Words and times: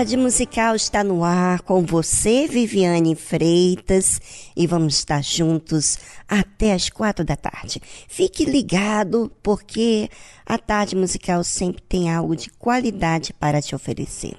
Tarde 0.00 0.16
Musical 0.16 0.74
está 0.74 1.04
no 1.04 1.22
ar 1.22 1.60
com 1.60 1.84
você, 1.84 2.48
Viviane 2.48 3.14
Freitas, 3.14 4.18
e 4.56 4.66
vamos 4.66 4.94
estar 4.94 5.22
juntos 5.22 5.98
até 6.26 6.72
as 6.72 6.88
quatro 6.88 7.22
da 7.22 7.36
tarde. 7.36 7.82
Fique 8.08 8.46
ligado, 8.46 9.30
porque 9.42 10.08
a 10.46 10.56
Tarde 10.56 10.96
Musical 10.96 11.44
sempre 11.44 11.82
tem 11.82 12.10
algo 12.10 12.34
de 12.34 12.48
qualidade 12.48 13.34
para 13.34 13.60
te 13.60 13.74
oferecer. 13.74 14.38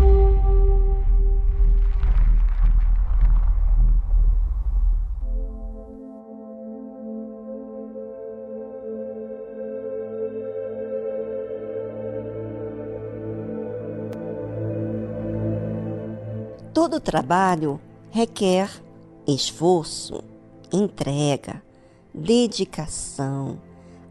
Trabalho 17.01 17.79
requer 18.09 18.69
esforço, 19.27 20.23
entrega, 20.71 21.61
dedicação, 22.13 23.59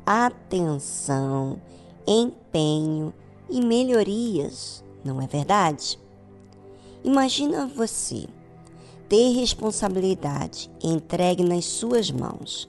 atenção, 0.05 1.61
empenho 2.07 3.13
e 3.49 3.61
melhorias, 3.61 4.85
não 5.05 5.21
é 5.21 5.27
verdade? 5.27 5.99
Imagina 7.03 7.67
você 7.67 8.27
ter 9.09 9.33
responsabilidade 9.33 10.71
entregue 10.83 11.43
nas 11.43 11.65
suas 11.65 12.11
mãos, 12.11 12.69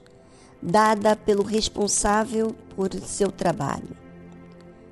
dada 0.60 1.14
pelo 1.14 1.42
responsável 1.42 2.54
por 2.74 2.92
seu 2.94 3.30
trabalho. 3.30 3.96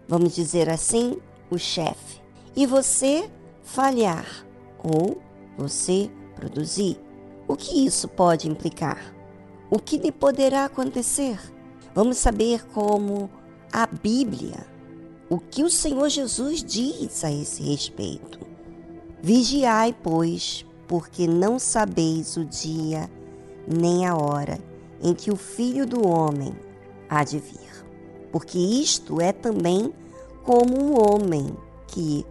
Vamos 0.06 0.34
dizer 0.34 0.68
assim, 0.68 1.16
o 1.50 1.58
chefe. 1.58 2.20
E 2.54 2.66
você 2.66 3.30
falhar 3.62 4.44
ou 4.82 5.20
você 5.56 6.10
produzir. 6.34 6.98
O 7.46 7.56
que 7.56 7.84
isso 7.86 8.08
pode 8.08 8.48
implicar? 8.48 9.14
O 9.70 9.78
que 9.78 9.96
lhe 9.96 10.12
poderá 10.12 10.64
acontecer? 10.64 11.38
Vamos 11.94 12.18
saber 12.18 12.64
como 12.68 13.30
a 13.72 13.86
Bíblia, 13.86 14.66
o 15.28 15.38
que 15.38 15.62
o 15.62 15.70
Senhor 15.70 16.08
Jesus 16.08 16.62
diz 16.62 17.24
a 17.24 17.32
esse 17.32 17.62
respeito. 17.62 18.40
Vigiai, 19.22 19.94
pois, 20.02 20.64
porque 20.88 21.26
não 21.26 21.58
sabeis 21.58 22.36
o 22.36 22.44
dia 22.44 23.10
nem 23.66 24.06
a 24.06 24.16
hora 24.16 24.58
em 25.02 25.14
que 25.14 25.30
o 25.30 25.36
Filho 25.36 25.86
do 25.86 26.06
Homem 26.06 26.54
há 27.08 27.24
de 27.24 27.38
vir. 27.38 27.84
Porque 28.32 28.58
isto 28.58 29.20
é 29.20 29.32
também 29.32 29.92
como 30.44 30.82
um 30.82 30.94
homem 30.98 31.56
que, 31.86 32.24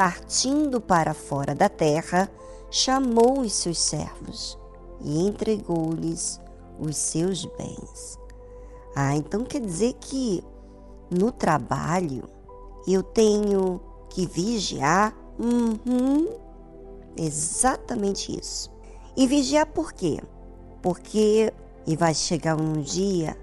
partindo 0.00 0.80
para 0.80 1.12
fora 1.12 1.54
da 1.54 1.68
terra, 1.68 2.26
chamou 2.70 3.40
os 3.40 3.52
seus 3.52 3.78
servos 3.78 4.58
e 5.02 5.26
entregou-lhes 5.26 6.40
os 6.78 6.96
seus 6.96 7.44
bens. 7.44 8.18
Ah, 8.96 9.14
então 9.14 9.44
quer 9.44 9.60
dizer 9.60 9.92
que 10.00 10.42
no 11.10 11.30
trabalho 11.30 12.24
eu 12.88 13.02
tenho 13.02 13.78
que 14.08 14.24
vigiar? 14.24 15.14
Uhum, 15.38 16.30
exatamente 17.14 18.34
isso. 18.40 18.72
E 19.14 19.26
vigiar 19.26 19.66
por 19.66 19.92
quê? 19.92 20.18
Porque 20.80 21.52
e 21.86 21.94
vai 21.94 22.14
chegar 22.14 22.58
um 22.58 22.80
dia 22.80 23.36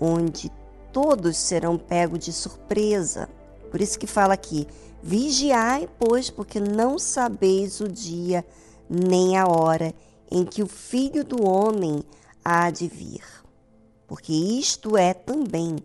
onde 0.00 0.48
todos 0.92 1.36
serão 1.36 1.76
pegos 1.76 2.20
de 2.20 2.32
surpresa. 2.32 3.28
Por 3.68 3.80
isso 3.80 3.98
que 3.98 4.06
fala 4.06 4.34
aqui: 4.34 4.64
Vigiai, 5.02 5.88
pois, 5.98 6.28
porque 6.30 6.58
não 6.58 6.98
sabeis 6.98 7.80
o 7.80 7.88
dia 7.88 8.44
nem 8.88 9.36
a 9.36 9.46
hora 9.46 9.94
em 10.30 10.44
que 10.44 10.62
o 10.62 10.66
Filho 10.66 11.24
do 11.24 11.42
Homem 11.42 12.02
há 12.44 12.70
de 12.70 12.88
vir. 12.88 13.24
Porque 14.06 14.32
isto 14.32 14.96
é 14.96 15.12
também 15.12 15.76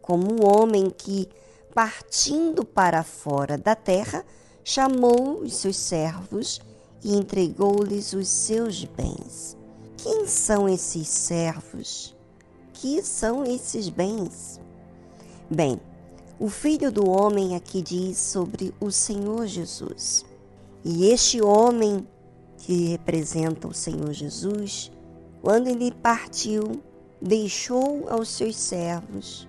como 0.00 0.42
o 0.42 0.46
homem 0.46 0.90
que, 0.90 1.28
partindo 1.74 2.64
para 2.64 3.02
fora 3.02 3.56
da 3.56 3.74
terra, 3.74 4.24
chamou 4.64 5.40
os 5.40 5.56
seus 5.56 5.76
servos 5.76 6.60
e 7.02 7.14
entregou-lhes 7.14 8.12
os 8.12 8.28
seus 8.28 8.84
bens. 8.84 9.56
Quem 9.96 10.26
são 10.26 10.68
esses 10.68 11.08
servos? 11.08 12.16
Que 12.72 13.02
são 13.02 13.44
esses 13.44 13.88
bens? 13.88 14.60
Bem, 15.48 15.80
o 16.42 16.48
Filho 16.48 16.90
do 16.90 17.08
Homem 17.08 17.54
aqui 17.54 17.80
diz 17.80 18.18
sobre 18.18 18.74
o 18.80 18.90
Senhor 18.90 19.46
Jesus. 19.46 20.24
E 20.84 21.06
este 21.06 21.40
homem 21.40 22.04
que 22.58 22.86
representa 22.88 23.68
o 23.68 23.72
Senhor 23.72 24.12
Jesus, 24.12 24.90
quando 25.40 25.68
ele 25.68 25.92
partiu, 25.92 26.82
deixou 27.20 28.08
aos 28.08 28.28
seus 28.28 28.56
servos 28.56 29.48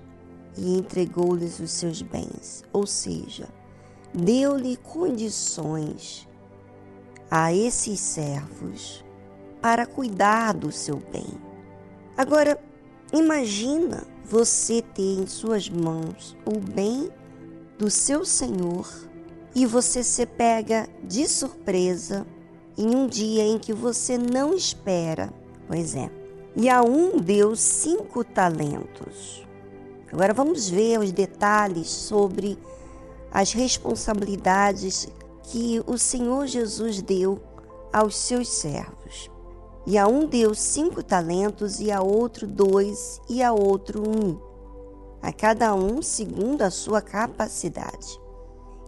e 0.56 0.78
entregou-lhes 0.78 1.60
os 1.60 1.72
seus 1.72 2.04
bens, 2.04 2.64
ou 2.72 2.86
seja, 2.86 3.50
deu-lhe 4.14 4.78
condições 4.78 6.30
a 7.32 7.52
esses 7.52 8.00
servos 8.00 9.04
para 9.60 9.88
cuidar 9.88 10.54
do 10.54 10.72
seu 10.72 10.98
bem. 11.12 11.42
Agora, 12.16 12.64
imagina 13.12 14.12
você 14.25 14.82
ter 14.82 15.20
em 15.20 15.27
suas 15.27 15.70
mãos 15.70 16.36
o 16.46 16.60
bem 16.60 17.10
do 17.77 17.89
seu 17.89 18.25
Senhor 18.25 18.88
e 19.56 19.65
você 19.65 20.03
se 20.03 20.25
pega 20.25 20.88
de 21.03 21.27
surpresa 21.27 22.25
em 22.77 22.96
um 22.96 23.08
dia 23.08 23.44
em 23.44 23.60
que 23.60 23.74
você 23.74 24.18
não 24.18 24.53
espera. 24.53 25.32
Pois 25.68 25.96
é. 25.96 26.10
E 26.56 26.70
a 26.70 26.82
um 26.82 27.20
deu 27.20 27.56
cinco 27.56 28.24
talentos. 28.24 29.46
Agora 30.12 30.34
vamos 30.34 30.70
ver 30.70 31.00
os 31.00 31.12
detalhes 31.12 31.88
sobre 31.89 32.58
as 33.32 33.51
responsabilidades 33.51 35.08
que 35.44 35.82
o 35.88 35.98
Senhor 35.98 36.46
Jesus 36.48 37.01
deu 37.01 37.42
aos 37.92 38.15
seus 38.15 38.48
servos. 38.48 39.33
E 39.86 39.98
a 39.98 40.08
um 40.08 40.25
deu 40.25 40.56
cinco 40.56 41.04
talentos, 41.04 41.82
e 41.82 41.92
a 41.92 42.02
outro 42.02 42.48
dois, 42.48 43.20
e 43.30 43.44
a 43.44 43.52
outro 43.52 44.02
um, 44.02 44.40
a 45.22 45.34
cada 45.34 45.75
um 45.75 46.02
segundo 46.02 46.62
a 46.62 46.72
sua 46.72 47.02
capacidade. 47.02 48.20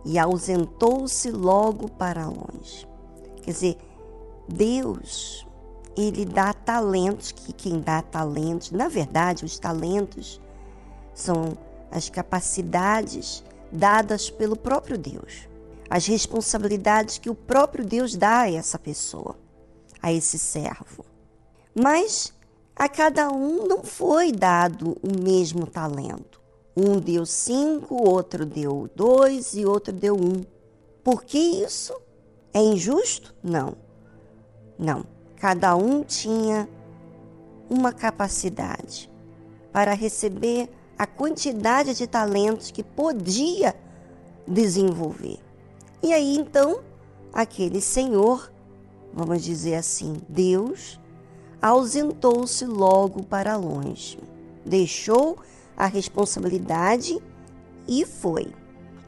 E 0.05 0.17
ausentou-se 0.17 1.29
logo 1.31 1.89
para 1.89 2.27
longe. 2.27 2.87
Quer 3.41 3.51
dizer, 3.51 3.77
Deus, 4.47 5.45
ele 5.97 6.23
dá 6.23 6.53
talentos, 6.53 7.31
que 7.31 7.51
quem 7.51 7.81
dá 7.81 8.01
talentos, 8.01 8.71
na 8.71 8.87
verdade, 8.87 9.43
os 9.43 9.59
talentos 9.59 10.39
são 11.13 11.57
as 11.91 12.09
capacidades 12.09 13.43
dadas 13.69 14.29
pelo 14.29 14.55
próprio 14.55 14.97
Deus, 14.97 15.49
as 15.89 16.05
responsabilidades 16.05 17.17
que 17.17 17.29
o 17.29 17.35
próprio 17.35 17.83
Deus 17.83 18.15
dá 18.15 18.41
a 18.41 18.51
essa 18.51 18.79
pessoa 18.79 19.35
a 20.05 20.13
esse 20.13 20.37
servo. 20.37 21.03
Mas 21.73 22.31
a 22.75 22.87
cada 22.87 23.31
um 23.31 23.65
não 23.67 23.83
foi 23.83 24.31
dado 24.31 24.95
o 25.01 25.19
mesmo 25.19 25.65
talento. 25.65 26.39
Um 26.77 26.99
deu 26.99 27.25
cinco, 27.25 28.07
outro 28.07 28.45
deu 28.45 28.87
dois 28.95 29.55
e 29.55 29.65
outro 29.65 29.91
deu 29.91 30.15
um. 30.15 30.43
Por 31.03 31.23
que 31.23 31.39
isso? 31.39 31.99
É 32.53 32.61
injusto? 32.61 33.33
Não. 33.41 33.75
Não. 34.77 35.03
Cada 35.37 35.75
um 35.75 36.03
tinha 36.03 36.69
uma 37.67 37.91
capacidade 37.91 39.11
para 39.73 39.95
receber 39.95 40.69
a 40.99 41.07
quantidade 41.07 41.95
de 41.95 42.05
talentos 42.05 42.69
que 42.69 42.83
podia 42.83 43.75
desenvolver. 44.47 45.39
E 46.03 46.13
aí 46.13 46.37
então, 46.37 46.83
aquele 47.33 47.81
senhor 47.81 48.53
vamos 49.15 49.41
dizer 49.43 49.75
assim, 49.75 50.21
Deus 50.27 50.99
ausentou-se 51.61 52.65
logo 52.65 53.23
para 53.23 53.55
longe, 53.55 54.19
deixou 54.65 55.37
a 55.75 55.85
responsabilidade 55.87 57.17
e 57.87 58.05
foi. 58.05 58.53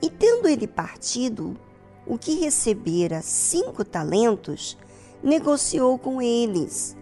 E 0.01 0.09
tendo 0.09 0.47
ele 0.47 0.65
partido, 0.65 1.57
o 2.05 2.17
que 2.17 2.39
recebera 2.39 3.21
cinco 3.21 3.83
talentos, 3.83 4.77
negociou 5.21 5.99
com 5.99 6.21
eles 6.21 6.95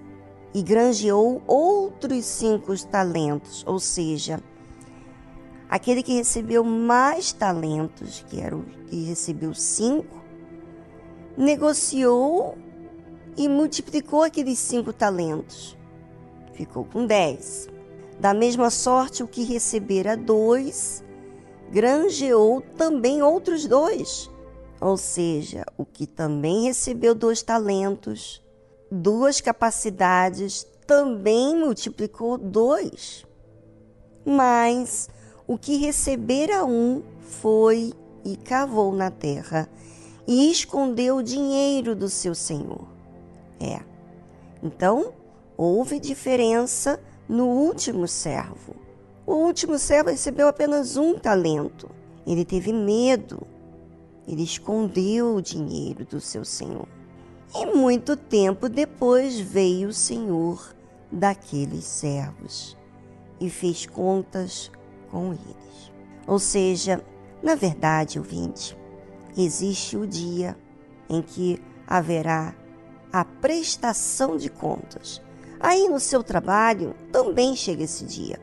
e 0.54 0.64
granjeou 0.64 1.44
outros 1.46 2.26
cinco 2.26 2.74
talentos, 2.88 3.64
ou 3.68 3.80
seja, 3.80 4.42
aquele 5.70 6.02
que 6.02 6.16
recebeu 6.16 6.64
mais 6.64 7.32
talentos, 7.32 8.26
que 8.30 8.40
era 8.40 8.56
o 8.56 8.64
que 8.88 9.04
recebeu 9.04 9.54
cinco, 9.54 10.24
negociou 11.38 12.58
e 13.38 13.48
multiplicou 13.50 14.24
aqueles 14.24 14.60
cinco 14.60 14.94
talentos. 14.94 15.78
Ficou 16.54 16.86
com 16.86 17.06
dez. 17.06 17.68
Da 18.20 18.34
mesma 18.34 18.70
sorte, 18.70 19.22
o 19.22 19.28
que 19.28 19.44
recebera 19.44 20.16
dois, 20.16 21.04
granjeou 21.70 22.62
também 22.62 23.22
outros 23.22 23.66
dois. 23.66 24.30
Ou 24.80 24.98
seja, 24.98 25.66
o 25.78 25.86
que 25.86 26.08
também 26.08 26.64
recebeu 26.64 27.14
dois 27.14 27.42
talentos, 27.42 28.42
duas 28.90 29.42
capacidades, 29.42 30.66
também 30.88 31.56
multiplicou 31.56 32.38
dois. 32.38 33.26
Mas 34.26 35.10
o 35.48 35.58
que 35.58 35.78
recebera 35.78 36.66
um 36.66 37.04
foi 37.22 37.94
e 38.24 38.36
cavou 38.38 38.94
na 38.94 39.12
terra 39.12 39.70
e 40.28 40.50
escondeu 40.50 41.18
o 41.18 41.24
dinheiro 41.24 41.96
do 41.96 42.10
seu 42.10 42.34
senhor. 42.34 42.95
É. 43.60 43.80
Então, 44.62 45.14
houve 45.58 46.00
diferença 46.00 47.00
no 47.28 47.48
último 47.48 48.08
servo. 48.08 48.76
O 49.26 49.34
último 49.34 49.80
servo 49.80 50.10
recebeu 50.10 50.48
apenas 50.48 50.98
um 50.98 51.18
talento. 51.18 51.90
Ele 52.26 52.46
teve 52.46 52.72
medo. 52.72 53.46
Ele 54.28 54.44
escondeu 54.44 55.36
o 55.36 55.42
dinheiro 55.42 56.06
do 56.06 56.20
seu 56.20 56.44
senhor. 56.44 56.88
E 57.56 57.66
muito 57.66 58.18
tempo 58.18 58.68
depois 58.68 59.40
veio 59.40 59.90
o 59.90 59.94
senhor 59.94 60.76
daqueles 61.12 61.86
servos 61.86 62.78
e 63.40 63.50
fez 63.50 63.86
contas 63.86 64.72
com 65.10 65.32
eles. 65.32 65.92
Ou 66.28 66.40
seja, 66.40 67.04
na 67.42 67.56
verdade, 67.56 68.20
ouvinte, 68.20 68.78
existe 69.38 69.96
o 69.96 70.08
dia 70.08 70.58
em 71.10 71.22
que 71.22 71.62
haverá 71.88 72.56
a 73.16 73.24
prestação 73.24 74.36
de 74.36 74.50
contas. 74.50 75.22
Aí 75.58 75.88
no 75.88 76.02
seu 76.02 76.22
trabalho 76.22 76.94
também 77.14 77.56
chega 77.56 77.86
esse 77.86 78.04
dia. 78.04 78.38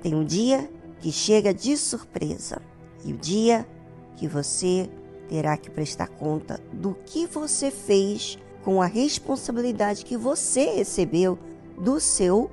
Tem 0.00 0.14
um 0.14 0.24
dia 0.24 0.70
que 1.00 1.10
chega 1.10 1.52
de 1.52 1.76
surpresa 1.76 2.62
e 3.04 3.12
o 3.12 3.16
dia 3.16 3.66
que 4.14 4.28
você 4.28 4.88
terá 5.28 5.56
que 5.56 5.68
prestar 5.68 6.06
conta 6.06 6.60
do 6.72 6.94
que 7.04 7.26
você 7.26 7.68
fez 7.68 8.38
com 8.62 8.80
a 8.80 8.86
responsabilidade 8.86 10.04
que 10.04 10.16
você 10.16 10.66
recebeu 10.66 11.36
do 11.76 11.98
seu 11.98 12.48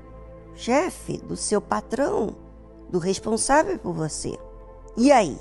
chefe, 0.56 1.18
do 1.20 1.38
seu 1.38 1.62
patrão, 1.62 2.36
do 2.90 2.98
responsável 2.98 3.78
por 3.78 3.94
você. 3.94 4.36
E 4.98 5.12
aí, 5.12 5.38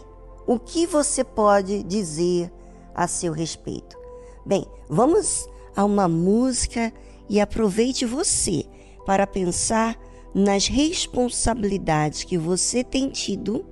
o 0.47 0.59
que 0.59 0.87
você 0.87 1.25
pode 1.25 1.83
dizer 1.85 2.53
a 2.95 3.09
seu 3.09 3.33
respeito? 3.33 3.97
Bem, 4.45 4.67
vamos 4.91 5.49
a 5.79 5.85
uma 5.85 6.09
música 6.09 6.93
e 7.29 7.41
aproveite 7.41 8.05
você 8.05 8.65
para 9.07 9.29
pensar 9.29 9.97
nas 10.35 10.67
responsabilidades 10.67 12.25
que 12.25 12.37
você 12.37 12.83
tem 12.83 13.09
tido 13.09 13.65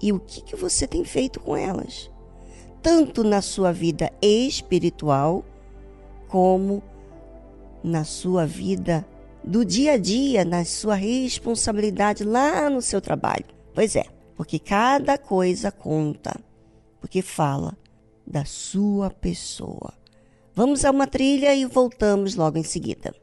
e 0.00 0.12
o 0.12 0.20
que, 0.20 0.40
que 0.40 0.54
você 0.54 0.86
tem 0.86 1.04
feito 1.04 1.40
com 1.40 1.56
elas, 1.56 2.08
tanto 2.80 3.24
na 3.24 3.42
sua 3.42 3.72
vida 3.72 4.12
espiritual 4.22 5.44
como 6.28 6.80
na 7.82 8.04
sua 8.04 8.46
vida 8.46 9.04
do 9.42 9.64
dia 9.64 9.94
a 9.94 9.98
dia, 9.98 10.44
na 10.44 10.64
sua 10.64 10.94
responsabilidade 10.94 12.22
lá 12.22 12.70
no 12.70 12.80
seu 12.80 13.00
trabalho. 13.00 13.46
Pois 13.74 13.96
é, 13.96 14.04
porque 14.36 14.60
cada 14.60 15.18
coisa 15.18 15.72
conta, 15.72 16.40
porque 17.00 17.20
fala 17.20 17.76
da 18.24 18.44
sua 18.44 19.10
pessoa. 19.10 20.05
Vamos 20.56 20.86
a 20.86 20.90
uma 20.90 21.06
trilha 21.06 21.54
e 21.54 21.66
voltamos 21.66 22.34
logo 22.34 22.56
em 22.56 22.62
seguida. 22.62 23.14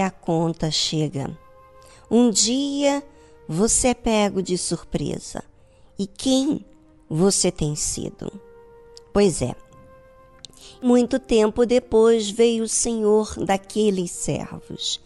A 0.00 0.10
conta 0.10 0.70
chega. 0.70 1.36
Um 2.10 2.30
dia 2.30 3.02
você 3.48 3.88
é 3.88 3.94
pego 3.94 4.42
de 4.42 4.56
surpresa. 4.56 5.42
E 5.98 6.06
quem 6.06 6.64
você 7.08 7.50
tem 7.50 7.74
sido? 7.74 8.32
Pois 9.12 9.42
é. 9.42 9.54
Muito 10.80 11.18
tempo 11.18 11.66
depois 11.66 12.30
veio 12.30 12.64
o 12.64 12.68
Senhor 12.68 13.34
daqueles 13.44 14.10
servos 14.10 15.00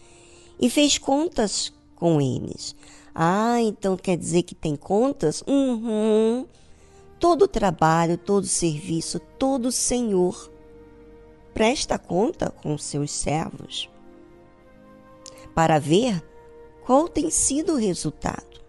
e 0.61 0.71
fez 0.71 0.99
contas 0.99 1.73
com 1.95 2.21
eles. 2.21 2.75
Ah, 3.14 3.61
então 3.61 3.97
quer 3.97 4.16
dizer 4.16 4.43
que 4.43 4.55
tem 4.55 4.76
contas? 4.76 5.43
Uhum. 5.47 6.47
Todo 7.19 7.49
trabalho, 7.49 8.16
todo 8.19 8.47
serviço, 8.47 9.19
todo 9.38 9.73
Senhor 9.73 10.50
presta 11.52 11.99
conta 11.99 12.50
com 12.50 12.76
seus 12.76 13.11
servos 13.11 13.88
para 15.57 15.79
ver 15.79 16.23
qual 16.85 17.09
tem 17.09 17.31
sido 17.31 17.73
o 17.73 17.79
resultado. 17.79 18.61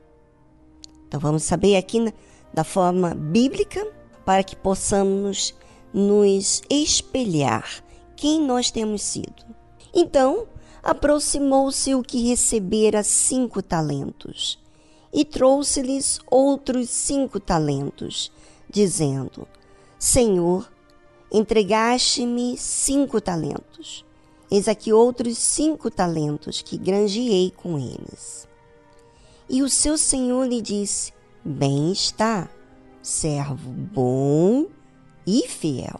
Então 1.07 1.19
vamos 1.19 1.43
saber 1.43 1.75
aqui 1.75 2.13
da 2.53 2.63
forma 2.63 3.13
bíblica 3.13 3.85
para 4.25 4.43
que 4.43 4.55
possamos 4.55 5.53
nos 5.93 6.61
espelhar 6.69 7.83
quem 8.15 8.41
nós 8.41 8.71
temos 8.71 9.01
sido. 9.01 9.45
Então 9.93 10.47
aproximou-se 10.81 11.93
o 11.93 12.01
que 12.01 12.27
recebera 12.27 13.03
cinco 13.03 13.61
talentos 13.61 14.57
e 15.13 15.25
trouxe-lhes 15.25 16.19
outros 16.31 16.89
cinco 16.89 17.39
talentos, 17.39 18.31
dizendo: 18.69 19.45
Senhor, 19.99 20.69
Entregaste-me 21.29 22.57
cinco 22.57 23.19
talentos. 23.19 24.05
Eis 24.49 24.67
aqui 24.67 24.93
outros 24.93 25.37
cinco 25.37 25.91
talentos 25.91 26.61
que 26.61 26.77
granjeei 26.77 27.51
com 27.51 27.77
eles. 27.77 28.47
E 29.49 29.61
o 29.61 29.69
seu 29.69 29.97
senhor 29.97 30.47
lhe 30.47 30.61
disse: 30.61 31.11
Bem 31.43 31.91
está, 31.91 32.49
servo 33.01 33.69
bom 33.69 34.67
e 35.25 35.47
fiel. 35.47 35.99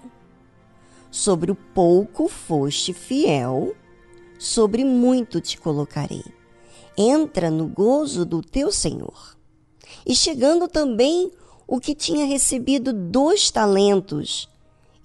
Sobre 1.12 1.52
o 1.52 1.56
pouco 1.56 2.30
foste 2.30 2.94
fiel, 2.94 3.76
sobre 4.40 4.86
muito 4.86 5.42
te 5.42 5.60
colocarei. 5.60 6.24
Entra 6.98 7.52
no 7.52 7.68
gozo 7.68 8.26
do 8.26 8.42
teu 8.42 8.72
senhor. 8.72 9.38
E 10.06 10.16
chegando 10.16 10.68
também 10.68 11.32
o 11.68 11.80
que 11.80 11.94
tinha 11.94 12.26
recebido 12.26 12.94
dois 12.94 13.52
talentos. 13.52 14.50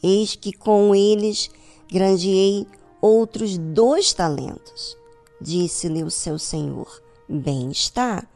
Eis 0.01 0.37
que 0.37 0.53
com 0.53 0.95
eles 0.95 1.51
grandeei 1.91 2.67
outros 3.03 3.59
dois 3.59 4.15
talentos. 4.15 4.97
Disse-lhe 5.41 6.03
o 6.03 6.11
seu 6.11 6.39
senhor: 6.39 7.03
Bem 7.29 7.71
está, 7.71 8.27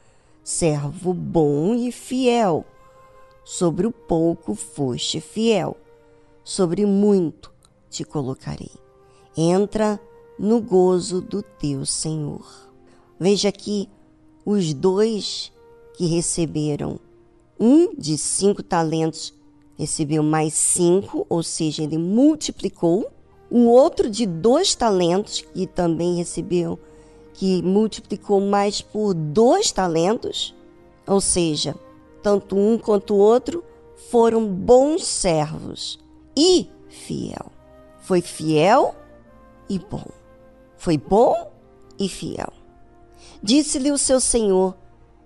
servo 0.43 1.15
bom 1.15 1.75
e 1.75 1.91
fiel. 1.93 2.67
Sobre 3.45 3.87
o 3.87 3.93
pouco 3.93 4.57
foste 4.57 5.21
fiel, 5.21 5.77
sobre 6.43 6.85
muito 6.85 7.55
te 7.89 8.05
colocarei. 8.05 8.73
Entra 9.37 10.01
no 10.37 10.61
gozo 10.61 11.21
do 11.21 11.43
teu 11.43 11.87
Senhor. 11.87 12.45
Veja 13.21 13.49
aqui 13.49 13.89
os 14.45 14.75
dois 14.75 15.53
que 15.97 16.07
receberam 16.07 16.99
um 17.59 17.95
de 17.95 18.19
cinco 18.19 18.63
talentos 18.63 19.33
recebeu 19.77 20.23
mais 20.23 20.55
cinco, 20.55 21.27
ou 21.29 21.43
seja, 21.43 21.83
ele 21.83 21.99
multiplicou. 21.99 23.11
O 23.51 23.67
outro 23.67 24.11
de 24.11 24.27
dois 24.27 24.75
talentos, 24.75 25.41
que 25.41 25.67
também 25.67 26.17
recebeu, 26.17 26.79
que 27.33 27.63
multiplicou 27.63 28.41
mais 28.41 28.81
por 28.81 29.15
dois 29.15 29.71
talentos, 29.71 30.55
ou 31.07 31.21
seja, 31.21 31.75
tanto 32.23 32.57
um 32.57 32.79
quanto 32.79 33.15
o 33.15 33.19
outro 33.19 33.63
foram 34.11 34.47
bons 34.47 35.05
servos 35.05 35.99
e 36.37 36.69
fiel. 36.89 37.53
Foi 38.01 38.21
fiel 38.21 38.95
e 39.69 39.79
bom. 39.79 40.07
Foi 40.77 40.99
bom 40.99 41.51
e 41.99 42.09
fiel. 42.09 42.53
Disse-lhe 43.43 43.91
o 43.91 43.99
seu 43.99 44.21
senhor: 44.21 44.77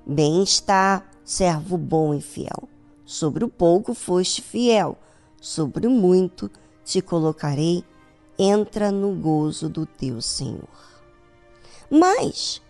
Bem 0.07 0.43
está, 0.43 1.07
servo 1.25 1.77
bom 1.77 2.15
e 2.15 2.21
fiel. 2.21 2.69
Sobre 3.05 3.45
o 3.45 3.49
pouco 3.49 3.95
foste 3.95 4.41
fiel, 4.43 4.97
sobre 5.41 5.87
o 5.87 5.91
muito 5.91 6.51
te 6.85 7.01
colocarei. 7.01 7.85
Entra 8.43 8.91
no 8.91 9.15
gozo 9.15 9.69
do 9.69 9.85
teu 9.85 10.23
Senhor. 10.23 10.65
Mas, 11.91 12.63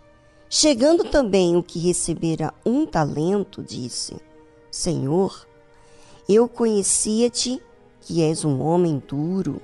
chegando 0.49 1.05
também 1.05 1.55
o 1.55 1.63
que 1.63 1.79
recebera 1.79 2.53
um 2.65 2.85
talento, 2.85 3.63
disse: 3.63 4.17
Senhor, 4.69 5.47
eu 6.27 6.49
conhecia-te 6.49 7.63
que 8.01 8.21
és 8.21 8.43
um 8.43 8.59
homem 8.61 9.01
duro, 9.07 9.61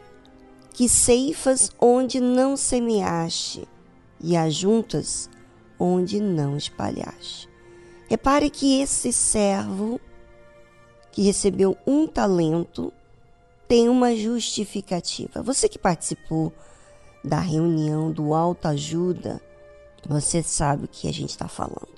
que 0.72 0.88
ceifas 0.88 1.72
onde 1.78 2.22
não 2.22 2.56
semeaste 2.56 3.68
e 4.22 4.38
ajuntas 4.38 5.30
onde 5.78 6.22
não 6.22 6.56
espalhaste. 6.56 7.50
Repare 8.08 8.50
que 8.50 8.80
esse 8.80 9.12
servo 9.12 10.00
que 11.12 11.22
recebeu 11.22 11.78
um 11.86 12.08
talento 12.08 12.94
tem 13.68 13.90
uma 13.90 14.16
justificativa. 14.16 15.42
Você 15.42 15.68
que 15.68 15.78
participou 15.78 16.54
da 17.24 17.40
reunião 17.40 18.12
do 18.12 18.34
Alta 18.34 18.70
Ajuda, 18.70 19.42
você 20.08 20.42
sabe 20.42 20.86
o 20.86 20.88
que 20.88 21.08
a 21.08 21.14
gente 21.14 21.32
está 21.32 21.48
falando 21.48 21.98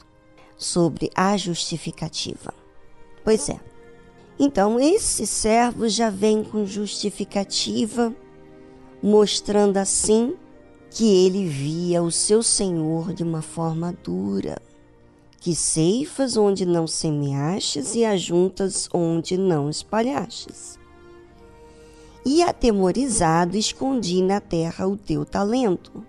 sobre 0.58 1.12
a 1.15 1.38
justificativa. 1.38 2.53
Pois 3.23 3.49
é. 3.49 3.60
Então, 4.39 4.79
esse 4.79 5.27
servo 5.27 5.88
já 5.89 6.10
vem 6.10 6.43
com 6.43 6.65
justificativa, 6.65 8.15
mostrando 9.03 9.77
assim 9.77 10.36
que 10.89 11.25
ele 11.25 11.45
via 11.45 12.01
o 12.01 12.12
seu 12.12 12.41
senhor 12.41 13.13
de 13.13 13.21
uma 13.21 13.41
forma 13.41 13.93
dura 14.03 14.58
que 15.39 15.55
ceifas 15.55 16.36
onde 16.36 16.65
não 16.65 16.86
semeastes 16.86 17.95
e 17.95 18.03
ajuntas 18.03 18.89
onde 18.93 19.38
não 19.38 19.69
espalhastes. 19.69 20.78
E 22.29 22.43
atemorizado 22.43 23.57
escondi 23.57 24.21
na 24.21 24.39
terra 24.39 24.87
o 24.87 24.95
teu 24.95 25.25
talento. 25.25 26.05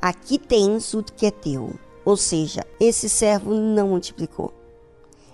Aqui 0.00 0.38
tens 0.38 0.94
o 0.94 1.02
que 1.02 1.26
é 1.26 1.32
teu. 1.32 1.74
Ou 2.04 2.16
seja, 2.16 2.64
esse 2.78 3.08
servo 3.08 3.52
não 3.54 3.88
multiplicou. 3.88 4.54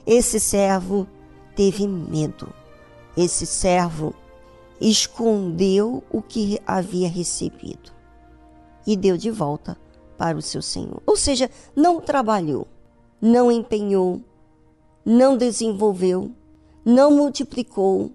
Esse 0.07 0.41
servo 0.41 1.07
teve 1.55 1.87
medo. 1.87 2.49
Esse 3.15 3.45
servo 3.45 4.15
escondeu 4.81 6.03
o 6.11 6.23
que 6.23 6.59
havia 6.67 7.09
recebido 7.09 7.93
e 8.87 8.97
deu 8.97 9.19
de 9.19 9.31
volta 9.31 9.77
para 10.17 10.39
o 10.39 10.43
seu 10.43 10.63
senhor. 10.63 11.03
Ou 11.07 11.19
seja, 11.19 11.51
não 11.77 12.01
trabalhou 12.01 12.67
não 13.25 13.51
empenhou, 13.51 14.21
não 15.03 15.35
desenvolveu, 15.35 16.31
não 16.85 17.11
multiplicou, 17.11 18.13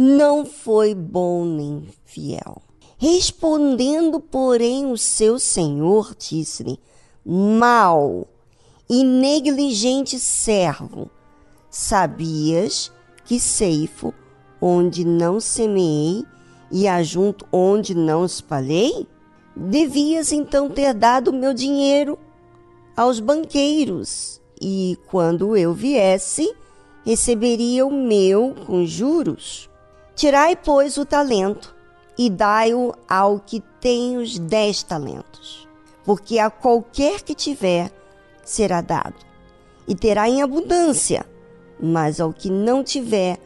não 0.00 0.46
foi 0.46 0.94
bom 0.94 1.44
nem 1.44 1.86
fiel. 2.06 2.62
Respondendo, 2.96 4.18
porém, 4.18 4.90
o 4.90 4.96
seu 4.96 5.38
senhor 5.38 6.16
disse-lhe: 6.18 6.80
Mal 7.22 8.26
e 8.88 9.04
negligente 9.04 10.18
servo, 10.18 11.10
sabias 11.68 12.90
que 13.26 13.38
ceifo 13.38 14.14
onde 14.58 15.04
não 15.04 15.38
semeei 15.38 16.24
e 16.70 16.88
ajunto 16.88 17.46
onde 17.52 17.94
não 17.94 18.24
espalhei? 18.24 19.06
Devias 19.54 20.32
então 20.32 20.70
ter 20.70 20.94
dado 20.94 21.30
meu 21.30 21.52
dinheiro 21.52 22.18
aos 22.96 23.20
banqueiros, 23.20 24.40
e 24.58 24.98
quando 25.08 25.54
eu 25.54 25.74
viesse, 25.74 26.54
receberia 27.04 27.84
o 27.84 27.90
meu 27.90 28.54
com 28.66 28.86
juros. 28.86 29.69
Tirai, 30.20 30.54
pois, 30.54 30.98
o 30.98 31.06
talento 31.06 31.74
e 32.18 32.28
dai-o 32.28 32.92
ao 33.08 33.40
que 33.40 33.58
tem 33.80 34.18
os 34.18 34.38
dez 34.38 34.82
talentos, 34.82 35.66
porque 36.04 36.38
a 36.38 36.50
qualquer 36.50 37.22
que 37.22 37.34
tiver 37.34 37.90
será 38.44 38.82
dado, 38.82 39.14
e 39.88 39.94
terá 39.94 40.28
em 40.28 40.42
abundância, 40.42 41.24
mas 41.82 42.20
ao 42.20 42.34
que 42.34 42.50
não 42.50 42.84
tiver, 42.84 43.38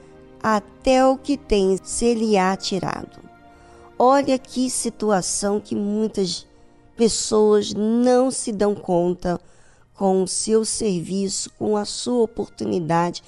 até 0.43 1.07
o 1.07 1.17
que 1.17 1.37
tem 1.37 1.79
se 1.81 2.13
lhe 2.13 2.37
há 2.37 2.57
tirado. 2.57 3.21
Olha 3.97 4.37
que 4.37 4.69
situação 4.69 5.61
que 5.61 5.77
muitas 5.77 6.45
pessoas 6.97 7.73
não 7.73 8.33
se 8.33 8.51
dão 8.51 8.75
conta 8.75 9.41
com 9.95 10.25
o 10.25 10.27
seu 10.27 10.65
serviço, 10.65 11.53
com 11.57 11.77
a 11.77 11.85
sua 11.85 12.25
oportunidade 12.25 13.23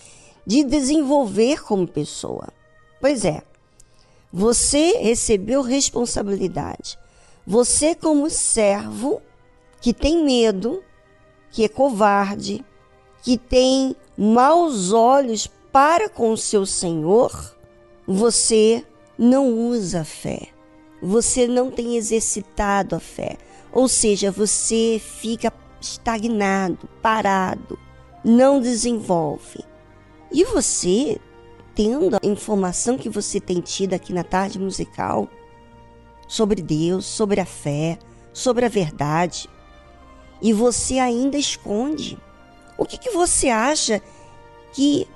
de 0.44 0.64
desenvolver 0.64 1.62
como 1.62 1.86
pessoa. 1.86 2.55
Pois 3.00 3.24
é, 3.24 3.42
você 4.32 4.98
recebeu 4.98 5.62
responsabilidade. 5.62 6.98
Você, 7.46 7.94
como 7.94 8.28
servo 8.28 9.22
que 9.80 9.94
tem 9.94 10.24
medo, 10.24 10.82
que 11.50 11.64
é 11.64 11.68
covarde, 11.68 12.64
que 13.22 13.38
tem 13.38 13.94
maus 14.16 14.92
olhos 14.92 15.46
para 15.72 16.08
com 16.08 16.32
o 16.32 16.36
seu 16.36 16.66
Senhor, 16.66 17.56
você 18.06 18.84
não 19.18 19.52
usa 19.52 20.00
a 20.00 20.04
fé. 20.04 20.48
Você 21.02 21.46
não 21.46 21.70
tem 21.70 21.96
exercitado 21.96 22.94
a 22.94 23.00
fé. 23.00 23.36
Ou 23.72 23.88
seja, 23.88 24.30
você 24.30 25.00
fica 25.00 25.52
estagnado, 25.80 26.88
parado, 27.02 27.78
não 28.24 28.60
desenvolve. 28.60 29.64
E 30.32 30.44
você, 30.44 31.18
tendo 31.76 32.16
a 32.16 32.26
informação 32.26 32.96
que 32.96 33.10
você 33.10 33.38
tem 33.38 33.60
tido 33.60 33.92
aqui 33.92 34.12
na 34.12 34.24
tarde 34.24 34.58
musical 34.58 35.28
sobre 36.26 36.62
Deus, 36.62 37.04
sobre 37.04 37.38
a 37.38 37.44
fé, 37.44 37.98
sobre 38.32 38.64
a 38.64 38.68
verdade, 38.68 39.48
e 40.40 40.52
você 40.54 40.98
ainda 40.98 41.36
esconde, 41.36 42.18
o 42.78 42.86
que, 42.86 42.98
que 42.98 43.10
você 43.10 43.50
acha 43.50 44.02
que 44.72 45.06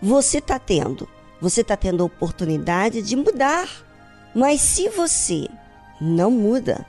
você 0.00 0.38
está 0.38 0.58
tendo? 0.58 1.08
Você 1.40 1.62
está 1.62 1.76
tendo 1.76 2.02
a 2.02 2.06
oportunidade 2.06 3.02
de 3.02 3.16
mudar. 3.16 3.68
Mas 4.34 4.60
se 4.60 4.88
você 4.88 5.48
não 6.00 6.30
muda, 6.30 6.86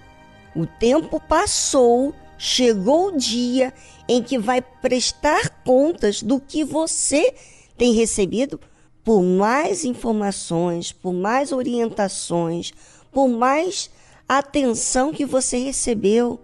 o 0.56 0.65
tempo 0.65 1.19
passou, 1.19 2.13
chegou 2.38 3.08
o 3.08 3.17
dia 3.17 3.73
em 4.08 4.21
que 4.21 4.38
vai 4.38 4.62
prestar 4.62 5.49
contas 5.63 6.21
do 6.21 6.39
que 6.39 6.63
você 6.63 7.34
tem 7.77 7.93
recebido, 7.93 8.60
por 9.03 9.21
mais 9.21 9.83
informações, 9.83 10.91
por 10.91 11.13
mais 11.13 11.51
orientações, 11.51 12.71
por 13.11 13.27
mais 13.27 13.89
atenção 14.27 15.11
que 15.11 15.25
você 15.25 15.57
recebeu 15.57 16.39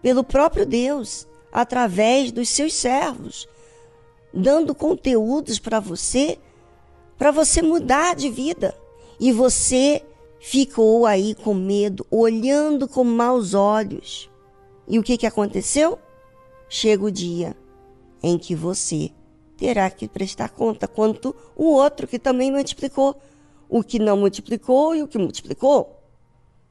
pelo 0.00 0.22
próprio 0.22 0.64
Deus, 0.64 1.26
através 1.52 2.30
dos 2.30 2.48
seus 2.48 2.74
servos, 2.74 3.48
dando 4.32 4.74
conteúdos 4.74 5.58
para 5.58 5.80
você, 5.80 6.38
para 7.16 7.30
você 7.30 7.60
mudar 7.60 8.14
de 8.14 8.30
vida. 8.30 8.74
E 9.18 9.32
você 9.32 10.04
ficou 10.38 11.04
aí 11.04 11.34
com 11.34 11.52
medo, 11.52 12.06
olhando 12.10 12.86
com 12.86 13.02
maus 13.02 13.54
olhos. 13.54 14.30
E 14.86 14.98
o 14.98 15.02
que, 15.02 15.18
que 15.18 15.26
aconteceu? 15.26 15.98
Chega 16.68 17.04
o 17.04 17.10
dia 17.10 17.56
em 18.22 18.38
que 18.38 18.54
você 18.54 19.10
terá 19.58 19.90
que 19.90 20.08
prestar 20.08 20.50
conta, 20.50 20.86
quanto 20.86 21.34
o 21.56 21.64
outro 21.64 22.06
que 22.06 22.18
também 22.18 22.50
multiplicou. 22.50 23.20
O 23.68 23.82
que 23.82 23.98
não 23.98 24.16
multiplicou 24.16 24.94
e 24.94 25.02
o 25.02 25.08
que 25.08 25.18
multiplicou. 25.18 26.00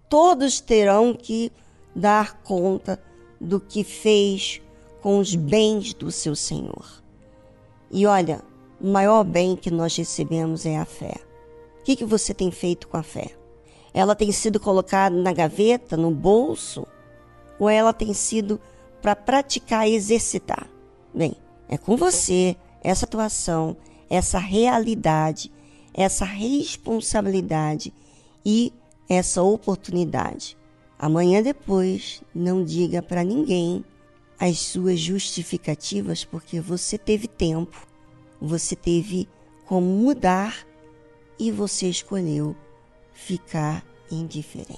Todos 0.10 0.62
terão 0.62 1.14
que 1.14 1.52
dar 1.94 2.42
conta 2.42 3.00
do 3.40 3.60
que 3.60 3.84
fez 3.84 4.62
com 5.02 5.20
os 5.20 5.36
bens 5.36 5.94
do 5.94 6.10
seu 6.10 6.36
Senhor. 6.36 7.04
E 7.92 8.08
olha, 8.08 8.42
o 8.82 8.88
maior 8.88 9.24
bem 9.24 9.56
que 9.56 9.70
nós 9.70 9.96
recebemos 9.96 10.66
é 10.66 10.78
a 10.78 10.86
fé. 10.86 11.16
O 11.82 11.84
que, 11.84 11.96
que 11.96 12.06
você 12.06 12.34
tem 12.34 12.50
feito 12.52 12.88
com 12.88 12.98
a 12.98 13.04
fé? 13.04 13.32
Ela 13.94 14.16
tem 14.16 14.32
sido 14.32 14.60
colocada 14.60 15.16
na 15.16 15.34
gaveta, 15.34 15.98
no 15.98 16.12
bolso, 16.12 16.88
ou 17.60 17.70
ela 17.70 17.94
tem 17.94 18.14
sido 18.14 18.60
para 19.02 19.16
praticar 19.16 19.88
e 19.88 19.94
exercitar? 19.94 20.70
Bem, 21.14 21.36
é 21.68 21.78
com 21.78 21.98
você 21.98 22.56
essa 22.84 23.06
atuação, 23.06 23.76
essa 24.10 24.40
realidade, 24.40 25.52
essa 25.94 26.26
responsabilidade 26.26 27.94
e 28.46 28.74
essa 29.10 29.42
oportunidade. 29.42 30.58
Amanhã 31.00 31.42
depois, 31.42 32.24
não 32.34 32.64
diga 32.64 33.02
para 33.02 33.24
ninguém 33.24 33.84
as 34.40 34.60
suas 34.60 35.00
justificativas, 35.00 36.24
porque 36.24 36.60
você 36.60 36.98
teve 36.98 37.28
tempo, 37.28 37.88
você 38.40 38.76
teve 38.76 39.28
como 39.66 39.86
mudar 39.86 40.66
e 41.40 41.52
você 41.52 41.90
escolheu 41.90 42.56
ficar 43.14 43.86
indiferente. 44.12 44.78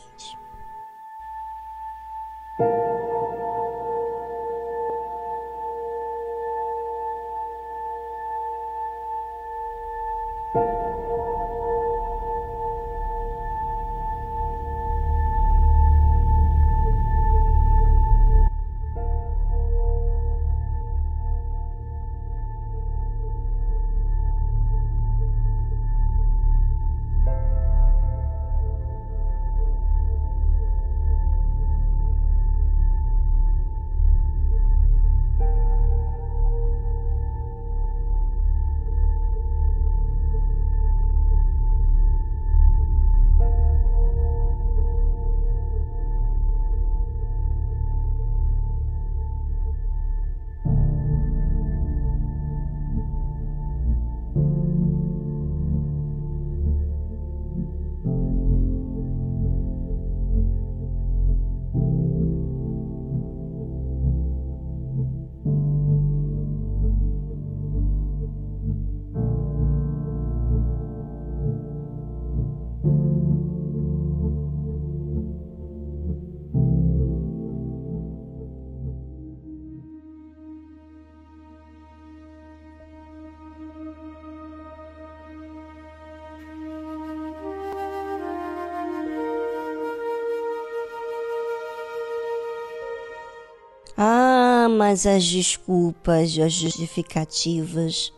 Mas 94.90 95.06
as 95.06 95.24
desculpas, 95.24 96.36
as 96.40 96.52
justificativas 96.52 98.12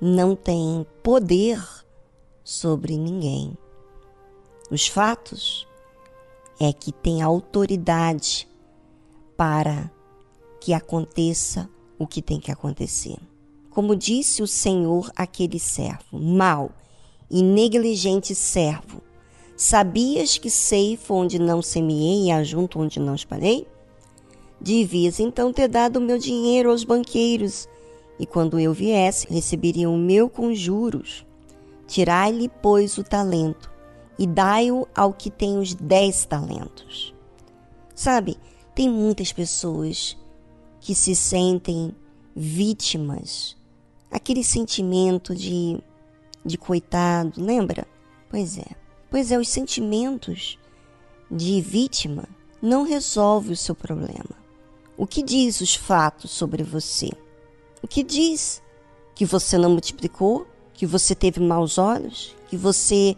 não 0.00 0.36
têm 0.36 0.86
poder 1.02 1.60
sobre 2.44 2.96
ninguém. 2.96 3.58
Os 4.70 4.86
fatos 4.86 5.66
é 6.60 6.72
que 6.72 6.92
tem 6.92 7.20
autoridade 7.20 8.46
para 9.36 9.90
que 10.60 10.72
aconteça 10.72 11.68
o 11.98 12.06
que 12.06 12.22
tem 12.22 12.38
que 12.38 12.52
acontecer. 12.52 13.16
Como 13.68 13.96
disse 13.96 14.40
o 14.40 14.46
Senhor 14.46 15.10
àquele 15.16 15.58
servo, 15.58 16.16
mau 16.16 16.70
e 17.28 17.42
negligente 17.42 18.36
servo, 18.36 19.02
sabias 19.56 20.38
que 20.38 20.48
ceifo 20.48 21.12
onde 21.14 21.40
não 21.40 21.60
semeei 21.60 22.26
e 22.26 22.30
ajunto 22.30 22.78
onde 22.78 23.00
não 23.00 23.16
espalhei? 23.16 23.66
Devias 24.60 25.20
então 25.20 25.52
ter 25.52 25.68
dado 25.68 25.98
o 25.98 26.02
meu 26.02 26.18
dinheiro 26.18 26.70
aos 26.70 26.84
banqueiros, 26.84 27.68
e 28.18 28.26
quando 28.26 28.58
eu 28.58 28.72
viesse, 28.72 29.32
receberiam 29.32 29.94
o 29.94 29.98
meu 29.98 30.28
com 30.28 30.52
juros. 30.52 31.24
Tirai-lhe, 31.86 32.50
pois, 32.60 32.98
o 32.98 33.04
talento, 33.04 33.70
e 34.18 34.26
dai-o 34.26 34.86
ao 34.94 35.12
que 35.12 35.30
tem 35.30 35.58
os 35.58 35.74
dez 35.74 36.24
talentos. 36.24 37.14
Sabe, 37.94 38.36
tem 38.74 38.88
muitas 38.88 39.32
pessoas 39.32 40.16
que 40.80 40.94
se 40.94 41.14
sentem 41.14 41.94
vítimas, 42.34 43.56
aquele 44.10 44.44
sentimento 44.44 45.34
de, 45.34 45.78
de 46.44 46.58
coitado, 46.58 47.42
lembra? 47.42 47.86
Pois 48.28 48.58
é. 48.58 48.66
Pois 49.10 49.32
é, 49.32 49.38
os 49.38 49.48
sentimentos 49.48 50.58
de 51.30 51.60
vítima 51.60 52.28
não 52.60 52.82
resolvem 52.82 53.52
o 53.52 53.56
seu 53.56 53.74
problema. 53.74 54.47
O 54.98 55.06
que 55.06 55.22
diz 55.22 55.60
os 55.60 55.76
fatos 55.76 56.32
sobre 56.32 56.64
você? 56.64 57.08
O 57.80 57.86
que 57.86 58.02
diz 58.02 58.60
que 59.14 59.24
você 59.24 59.56
não 59.56 59.70
multiplicou, 59.70 60.44
que 60.74 60.84
você 60.84 61.14
teve 61.14 61.38
maus 61.38 61.78
olhos, 61.78 62.34
que 62.48 62.56
você 62.56 63.16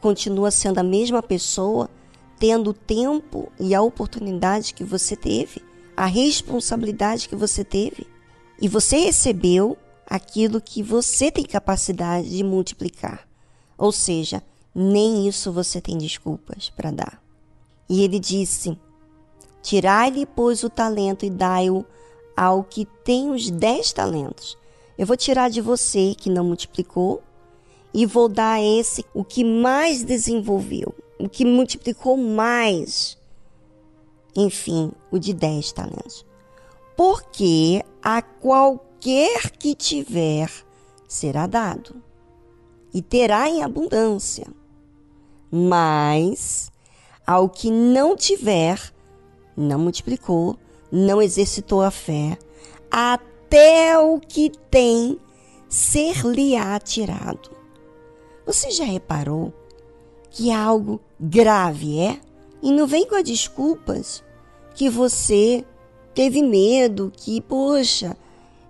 continua 0.00 0.52
sendo 0.52 0.78
a 0.78 0.84
mesma 0.84 1.20
pessoa, 1.20 1.90
tendo 2.38 2.70
o 2.70 2.72
tempo 2.72 3.50
e 3.58 3.74
a 3.74 3.82
oportunidade 3.82 4.72
que 4.72 4.84
você 4.84 5.16
teve, 5.16 5.60
a 5.96 6.06
responsabilidade 6.06 7.28
que 7.28 7.34
você 7.34 7.64
teve, 7.64 8.06
e 8.62 8.68
você 8.68 8.96
recebeu 8.98 9.76
aquilo 10.06 10.60
que 10.60 10.80
você 10.80 11.28
tem 11.28 11.44
capacidade 11.44 12.30
de 12.30 12.44
multiplicar. 12.44 13.26
Ou 13.76 13.90
seja, 13.90 14.44
nem 14.72 15.26
isso 15.26 15.50
você 15.50 15.80
tem 15.80 15.98
desculpas 15.98 16.70
para 16.70 16.92
dar. 16.92 17.20
E 17.88 18.02
ele 18.02 18.20
disse: 18.20 18.78
Tirai-lhe, 19.66 20.24
pois, 20.26 20.62
o 20.62 20.70
talento 20.70 21.26
e 21.26 21.28
dai-o 21.28 21.84
ao 22.36 22.62
que 22.62 22.84
tem 23.02 23.32
os 23.32 23.50
dez 23.50 23.92
talentos. 23.92 24.56
Eu 24.96 25.04
vou 25.04 25.16
tirar 25.16 25.50
de 25.50 25.60
você 25.60 26.14
que 26.16 26.30
não 26.30 26.44
multiplicou 26.44 27.20
e 27.92 28.06
vou 28.06 28.28
dar 28.28 28.52
a 28.52 28.62
esse 28.62 29.04
o 29.12 29.24
que 29.24 29.42
mais 29.42 30.04
desenvolveu, 30.04 30.94
o 31.18 31.28
que 31.28 31.44
multiplicou 31.44 32.16
mais. 32.16 33.18
Enfim, 34.36 34.92
o 35.10 35.18
de 35.18 35.34
dez 35.34 35.72
talentos. 35.72 36.24
Porque 36.96 37.84
a 38.00 38.22
qualquer 38.22 39.50
que 39.50 39.74
tiver 39.74 40.48
será 41.08 41.48
dado 41.48 42.00
e 42.94 43.02
terá 43.02 43.50
em 43.50 43.64
abundância. 43.64 44.46
Mas 45.50 46.70
ao 47.26 47.48
que 47.48 47.68
não 47.68 48.14
tiver, 48.14 48.94
não 49.56 49.78
multiplicou, 49.78 50.58
não 50.90 51.22
exercitou 51.22 51.82
a 51.82 51.90
fé, 51.90 52.38
até 52.90 53.98
o 53.98 54.20
que 54.20 54.50
tem 54.70 55.18
ser-lhe-á 55.68 56.78
tirado. 56.78 57.50
Você 58.44 58.70
já 58.70 58.84
reparou 58.84 59.52
que 60.30 60.52
algo 60.52 61.00
grave 61.18 61.98
é? 61.98 62.20
E 62.62 62.70
não 62.70 62.86
vem 62.86 63.06
com 63.06 63.16
as 63.16 63.24
desculpas 63.24 64.22
que 64.74 64.88
você 64.88 65.64
teve 66.14 66.42
medo, 66.42 67.12
que, 67.14 67.40
poxa, 67.40 68.16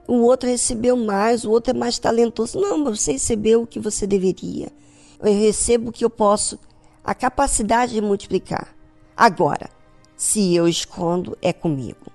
o 0.08 0.22
outro 0.22 0.48
recebeu 0.48 0.96
mais, 0.96 1.44
o 1.44 1.50
outro 1.50 1.72
é 1.72 1.78
mais 1.78 1.98
talentoso. 1.98 2.58
Não, 2.58 2.84
você 2.84 3.12
recebeu 3.12 3.62
o 3.62 3.66
que 3.66 3.80
você 3.80 4.06
deveria. 4.06 4.68
Eu 5.20 5.32
recebo 5.32 5.90
o 5.90 5.92
que 5.92 6.04
eu 6.04 6.10
posso, 6.10 6.58
a 7.04 7.14
capacidade 7.14 7.92
de 7.92 8.00
multiplicar. 8.00 8.74
Agora, 9.16 9.70
se 10.16 10.54
eu 10.54 10.66
escondo, 10.66 11.36
é 11.42 11.52
comigo. 11.52 12.10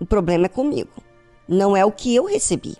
O 0.00 0.06
problema 0.06 0.46
é 0.46 0.48
comigo. 0.48 1.02
Não 1.48 1.76
é 1.76 1.84
o 1.84 1.92
que 1.92 2.14
eu 2.14 2.24
recebi. 2.24 2.76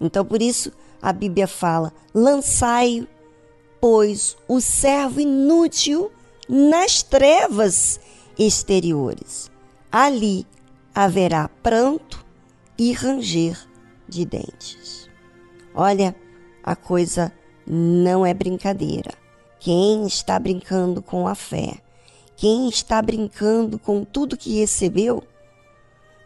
Então, 0.00 0.24
por 0.24 0.40
isso, 0.40 0.72
a 1.02 1.12
Bíblia 1.12 1.46
fala: 1.46 1.92
lançai, 2.14 3.06
pois, 3.80 4.36
o 4.46 4.60
servo 4.60 5.20
inútil 5.20 6.10
nas 6.48 7.02
trevas 7.02 8.00
exteriores. 8.38 9.50
Ali 9.90 10.46
haverá 10.94 11.48
pranto 11.62 12.24
e 12.78 12.92
ranger 12.92 13.58
de 14.08 14.24
dentes. 14.24 15.08
Olha, 15.74 16.16
a 16.62 16.74
coisa 16.74 17.32
não 17.66 18.24
é 18.24 18.32
brincadeira. 18.32 19.12
Quem 19.60 20.06
está 20.06 20.38
brincando 20.38 21.02
com 21.02 21.26
a 21.26 21.34
fé, 21.34 21.78
quem 22.38 22.68
está 22.68 23.02
brincando 23.02 23.80
com 23.80 24.04
tudo 24.04 24.36
que 24.36 24.60
recebeu, 24.60 25.24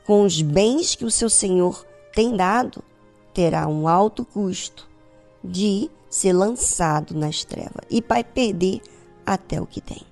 com 0.05 0.25
os 0.25 0.42
bens 0.42 0.94
que 0.94 1.07
o 1.07 1.11
seu 1.11 1.31
Senhor 1.31 1.87
tem 2.14 2.37
dado, 2.37 2.85
terá 3.33 3.66
um 3.66 3.88
alto 3.88 4.22
custo 4.22 4.87
de 5.42 5.90
ser 6.11 6.35
lançado 6.35 7.14
nas 7.14 7.44
trevas 7.44 7.87
e 7.90 8.03
vai 8.07 8.22
perder 8.22 8.83
até 9.25 9.59
o 9.59 9.66
que 9.66 9.81
tem. 9.81 10.12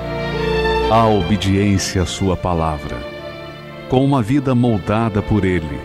a 0.93 1.07
obediência 1.07 2.01
à 2.01 2.05
Sua 2.05 2.35
palavra, 2.35 2.97
com 3.87 4.03
uma 4.03 4.21
vida 4.21 4.53
moldada 4.53 5.21
por 5.21 5.45
Ele, 5.45 5.79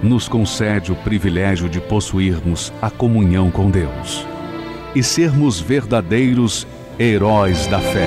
nos 0.00 0.28
concede 0.28 0.92
o 0.92 0.94
privilégio 0.94 1.68
de 1.68 1.80
possuirmos 1.80 2.72
a 2.80 2.88
comunhão 2.88 3.50
com 3.50 3.68
Deus 3.68 4.24
e 4.94 5.02
sermos 5.02 5.58
verdadeiros 5.60 6.64
heróis 6.96 7.66
da 7.66 7.80
fé. 7.80 8.06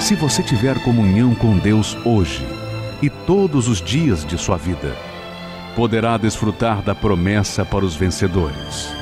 Se 0.00 0.14
você 0.14 0.40
tiver 0.40 0.80
comunhão 0.84 1.34
com 1.34 1.58
Deus 1.58 1.96
hoje 2.06 2.46
e 3.02 3.10
todos 3.10 3.66
os 3.66 3.82
dias 3.82 4.24
de 4.24 4.38
sua 4.38 4.56
vida, 4.56 4.94
poderá 5.74 6.16
desfrutar 6.16 6.80
da 6.80 6.94
promessa 6.94 7.64
para 7.64 7.84
os 7.84 7.96
vencedores 7.96 9.01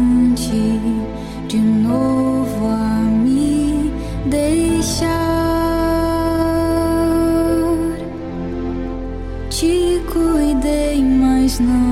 deixar. 5.01 5.41
Te 9.49 10.01
cuidei, 10.11 11.03
mas 11.03 11.59
não 11.59 11.90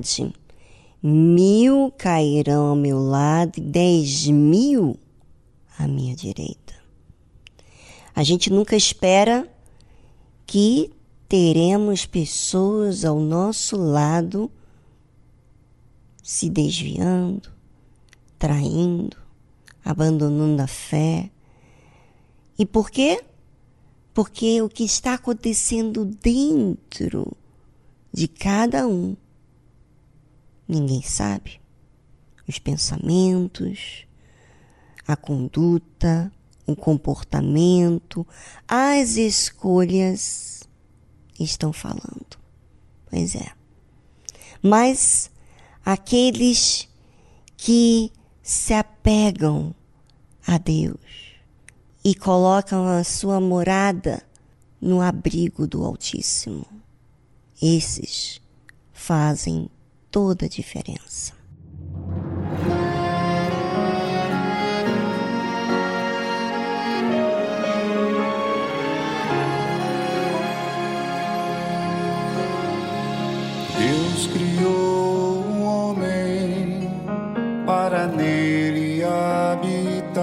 verdade. 0.00 0.34
Mil 1.02 1.90
cairão 1.96 2.66
ao 2.66 2.76
meu 2.76 2.98
lado 2.98 3.56
e 3.56 3.60
dez 3.60 4.26
mil 4.26 4.98
à 5.78 5.88
minha 5.88 6.14
direita. 6.14 6.74
A 8.14 8.22
gente 8.22 8.50
nunca 8.50 8.76
espera 8.76 9.48
que 10.46 10.90
teremos 11.26 12.04
pessoas 12.04 13.04
ao 13.04 13.18
nosso 13.18 13.76
lado 13.76 14.50
se 16.22 16.50
desviando, 16.50 17.50
traindo, 18.38 19.16
abandonando 19.82 20.60
a 20.60 20.66
fé. 20.66 21.30
E 22.58 22.66
por 22.66 22.90
quê? 22.90 23.24
Porque 24.12 24.60
o 24.60 24.68
que 24.68 24.84
está 24.84 25.14
acontecendo 25.14 26.04
dentro 26.04 27.34
de 28.12 28.28
cada 28.28 28.86
um, 28.86 29.16
ninguém 30.70 31.02
sabe. 31.02 31.60
Os 32.46 32.58
pensamentos, 32.58 34.06
a 35.06 35.16
conduta, 35.16 36.32
o 36.66 36.76
comportamento, 36.76 38.26
as 38.66 39.16
escolhas 39.16 40.62
estão 41.38 41.72
falando. 41.72 42.38
Pois 43.08 43.34
é. 43.34 43.50
Mas 44.62 45.30
aqueles 45.84 46.88
que 47.56 48.12
se 48.42 48.72
apegam 48.72 49.74
a 50.46 50.58
Deus 50.58 50.98
e 52.04 52.14
colocam 52.14 52.86
a 52.86 53.04
sua 53.04 53.40
morada 53.40 54.22
no 54.80 55.00
abrigo 55.00 55.66
do 55.66 55.84
Altíssimo, 55.84 56.66
esses 57.60 58.40
fazem 58.92 59.68
toda 60.10 60.46
a 60.46 60.48
diferença. 60.48 61.32
Deus 73.78 74.26
criou 74.26 75.44
um 75.46 75.62
homem 75.62 76.90
para 77.64 78.06
nele 78.06 79.02
habitar, 79.04 80.20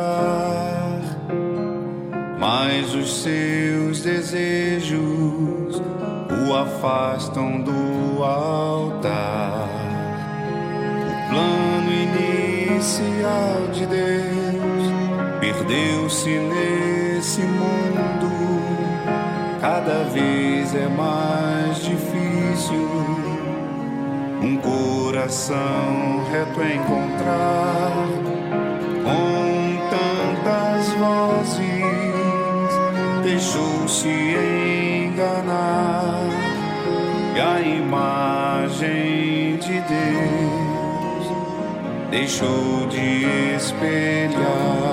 mas 2.39 2.93
os 2.93 3.23
seus 3.23 4.01
desejos 4.01 5.56
o 6.47 6.55
afastam 6.55 7.59
do 7.59 8.23
altar. 8.23 9.67
O 11.03 11.29
plano 11.29 11.91
inicial 11.91 13.67
de 13.73 13.85
Deus 13.85 14.91
perdeu-se 15.41 16.29
nesse 16.29 17.41
mundo. 17.41 18.31
Cada 19.59 20.05
vez 20.05 20.73
é 20.73 20.87
mais 20.87 21.83
difícil 21.83 22.87
um 24.41 24.57
coração 24.57 26.23
reto 26.31 26.61
encontrar. 26.61 28.07
com 29.03 29.77
tantas 29.89 30.93
vozes, 30.93 31.61
deixou-se 33.23 34.07
enganar 35.07 36.26
e 37.37 37.39
a 37.39 37.61
imagem 37.61 39.57
de 39.57 39.79
Deus 39.81 41.25
deixou 42.09 42.87
de 42.87 43.53
espelhar. 43.55 44.87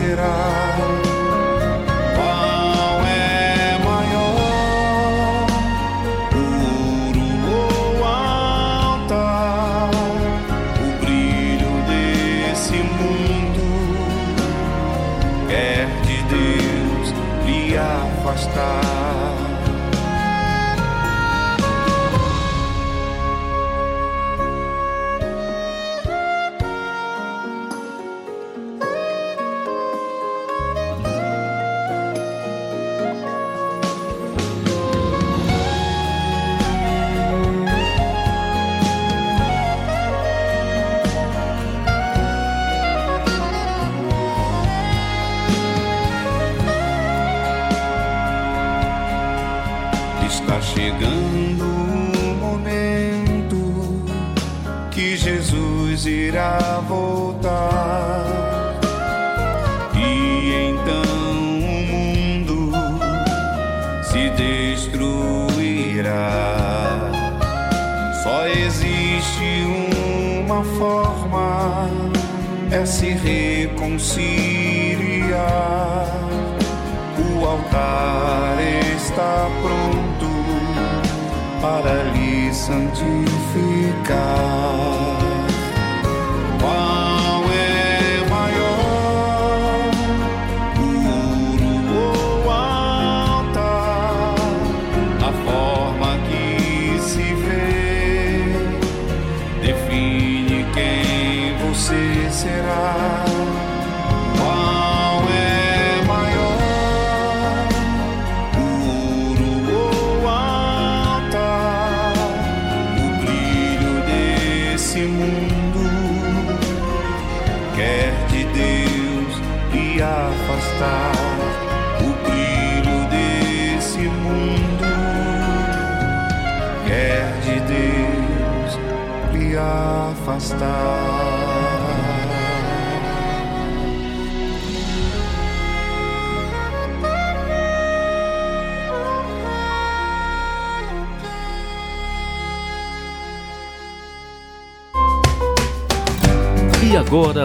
será? 0.00 0.69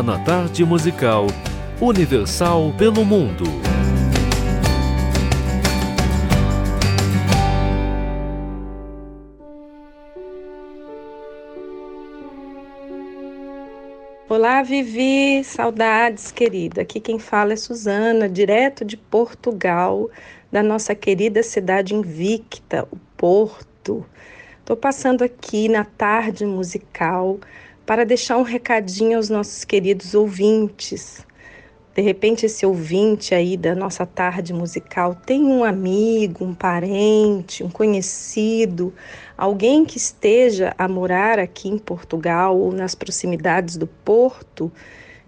Na 0.05 0.19
tarde 0.19 0.63
musical 0.63 1.25
Universal 1.81 2.71
pelo 2.77 3.03
Mundo. 3.03 3.43
Olá, 14.29 14.61
Vivi, 14.61 15.43
saudades, 15.43 16.31
querida. 16.31 16.83
Aqui 16.83 16.99
quem 16.99 17.17
fala 17.17 17.53
é 17.53 17.55
Suzana, 17.55 18.29
direto 18.29 18.85
de 18.85 18.95
Portugal, 18.95 20.11
da 20.51 20.61
nossa 20.61 20.93
querida 20.93 21.41
cidade 21.41 21.95
invicta, 21.95 22.87
o 22.91 22.97
Porto. 23.17 24.05
Estou 24.59 24.77
passando 24.77 25.23
aqui 25.23 25.67
na 25.67 25.83
tarde 25.83 26.45
musical 26.45 27.39
para 27.85 28.03
deixar 28.05 28.37
um 28.37 28.43
recadinho 28.43 29.17
aos 29.17 29.29
nossos 29.29 29.63
queridos 29.63 30.15
ouvintes. 30.15 31.25
De 31.95 32.01
repente, 32.01 32.45
esse 32.45 32.65
ouvinte 32.65 33.33
aí 33.33 33.55
da 33.55 33.73
nossa 33.73 34.05
tarde 34.05 34.51
musical 34.51 35.15
tem 35.15 35.45
um 35.45 35.63
amigo, 35.63 36.43
um 36.43 36.53
parente, 36.53 37.63
um 37.63 37.69
conhecido, 37.69 38.93
alguém 39.37 39.85
que 39.85 39.97
esteja 39.97 40.73
a 40.77 40.89
morar 40.89 41.39
aqui 41.39 41.69
em 41.69 41.77
Portugal 41.77 42.57
ou 42.59 42.73
nas 42.73 42.95
proximidades 42.95 43.77
do 43.77 43.87
Porto, 43.87 44.69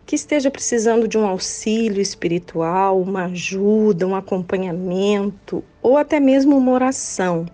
que 0.05 0.15
esteja 0.15 0.51
precisando 0.51 1.07
de 1.07 1.17
um 1.17 1.25
auxílio 1.25 2.01
espiritual, 2.01 2.99
uma 3.01 3.25
ajuda, 3.25 4.05
um 4.05 4.15
acompanhamento 4.15 5.63
ou 5.81 5.95
até 5.95 6.19
mesmo 6.19 6.57
uma 6.57 6.73
oração. 6.73 7.45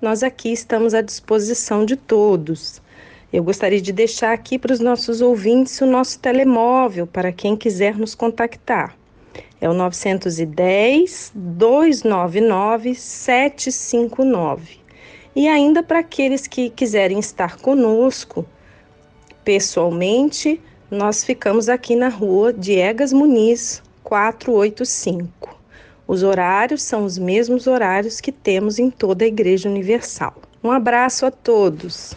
Nós 0.00 0.22
aqui 0.22 0.52
estamos 0.52 0.94
à 0.94 1.00
disposição 1.00 1.84
de 1.84 1.96
todos. 1.96 2.80
Eu 3.36 3.44
gostaria 3.44 3.82
de 3.82 3.92
deixar 3.92 4.32
aqui 4.32 4.58
para 4.58 4.72
os 4.72 4.80
nossos 4.80 5.20
ouvintes 5.20 5.78
o 5.82 5.86
nosso 5.86 6.18
telemóvel 6.18 7.06
para 7.06 7.30
quem 7.30 7.54
quiser 7.54 7.98
nos 7.98 8.14
contactar. 8.14 8.96
É 9.60 9.68
o 9.68 9.74
910 9.74 11.32
299 11.34 12.94
759. 12.94 14.80
E 15.34 15.46
ainda 15.46 15.82
para 15.82 15.98
aqueles 15.98 16.46
que 16.46 16.70
quiserem 16.70 17.18
estar 17.18 17.58
conosco 17.58 18.46
pessoalmente, 19.44 20.58
nós 20.90 21.22
ficamos 21.22 21.68
aqui 21.68 21.94
na 21.94 22.08
rua 22.08 22.54
Diegas 22.54 23.12
Muniz, 23.12 23.82
485. 24.02 25.60
Os 26.08 26.22
horários 26.22 26.82
são 26.82 27.04
os 27.04 27.18
mesmos 27.18 27.66
horários 27.66 28.18
que 28.18 28.32
temos 28.32 28.78
em 28.78 28.90
toda 28.90 29.26
a 29.26 29.28
Igreja 29.28 29.68
Universal. 29.68 30.40
Um 30.64 30.70
abraço 30.70 31.26
a 31.26 31.30
todos. 31.30 32.16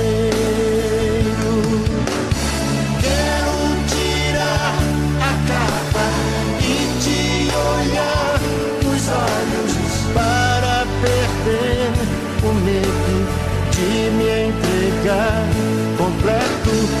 De 13.89 14.11
me 14.11 14.45
entregar 14.45 15.45
completo. 15.97 17.00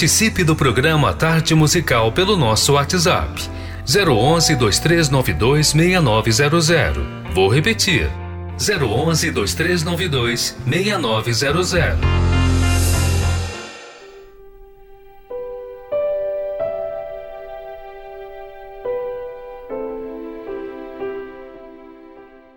Participe 0.00 0.42
do 0.42 0.56
programa 0.56 1.12
Tarde 1.12 1.54
Musical 1.54 2.10
pelo 2.10 2.34
nosso 2.34 2.72
WhatsApp 2.72 3.38
011 3.86 4.56
2392 4.56 5.66
6900. 5.66 7.04
Vou 7.34 7.48
repetir. 7.48 8.08
011 8.56 9.30
2392 9.30 10.56
6900. 10.66 11.98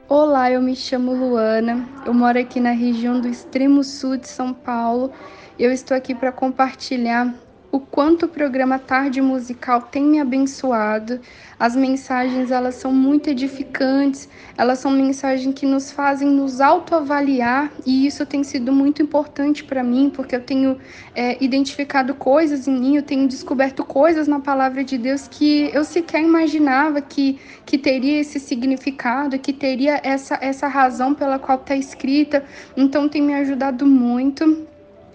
Olá, 0.08 0.50
eu 0.50 0.62
me 0.62 0.78
chamo 0.78 1.14
Luana, 1.14 1.90
eu 2.06 2.14
moro 2.14 2.40
aqui 2.40 2.62
na 2.62 2.72
região 2.72 3.20
do 3.20 3.28
extremo 3.28 3.84
sul 3.84 4.16
de 4.16 4.30
São 4.30 4.54
Paulo. 4.54 5.12
Eu 5.58 5.72
estou 5.72 5.96
aqui 5.96 6.16
para 6.16 6.32
compartilhar 6.32 7.32
o 7.72 7.80
quanto 7.80 8.26
o 8.26 8.30
programa 8.30 8.80
Tarde 8.80 9.22
Musical 9.22 9.84
tem 9.84 10.04
me 10.04 10.20
abençoado. 10.20 11.20
As 11.60 11.76
mensagens, 11.76 12.50
elas 12.50 12.76
são 12.76 12.92
muito 12.92 13.30
edificantes, 13.30 14.28
elas 14.58 14.80
são 14.80 14.90
mensagens 14.92 15.54
que 15.54 15.66
nos 15.68 15.92
fazem 15.92 16.28
nos 16.28 16.60
autoavaliar 16.60 17.72
e 17.86 18.08
isso 18.08 18.26
tem 18.26 18.44
sido 18.44 18.72
muito 18.72 19.02
importante 19.02 19.64
para 19.64 19.84
mim, 19.84 20.12
porque 20.14 20.36
eu 20.36 20.42
tenho 20.42 20.78
é, 21.14 21.44
identificado 21.44 22.16
coisas 22.16 22.68
em 22.68 22.80
mim, 22.80 22.96
eu 22.96 23.04
tenho 23.04 23.28
descoberto 23.28 23.84
coisas 23.84 24.28
na 24.28 24.40
palavra 24.40 24.84
de 24.84 24.98
Deus 24.98 25.28
que 25.28 25.70
eu 25.72 25.84
sequer 25.84 26.22
imaginava 26.22 27.00
que, 27.00 27.40
que 27.64 27.78
teria 27.78 28.20
esse 28.20 28.40
significado, 28.40 29.38
que 29.38 29.54
teria 29.54 30.00
essa, 30.04 30.38
essa 30.42 30.68
razão 30.68 31.14
pela 31.14 31.38
qual 31.38 31.60
está 31.60 31.76
escrita. 31.76 32.44
Então 32.76 33.08
tem 33.08 33.22
me 33.22 33.36
ajudado 33.36 33.86
muito 33.86 34.73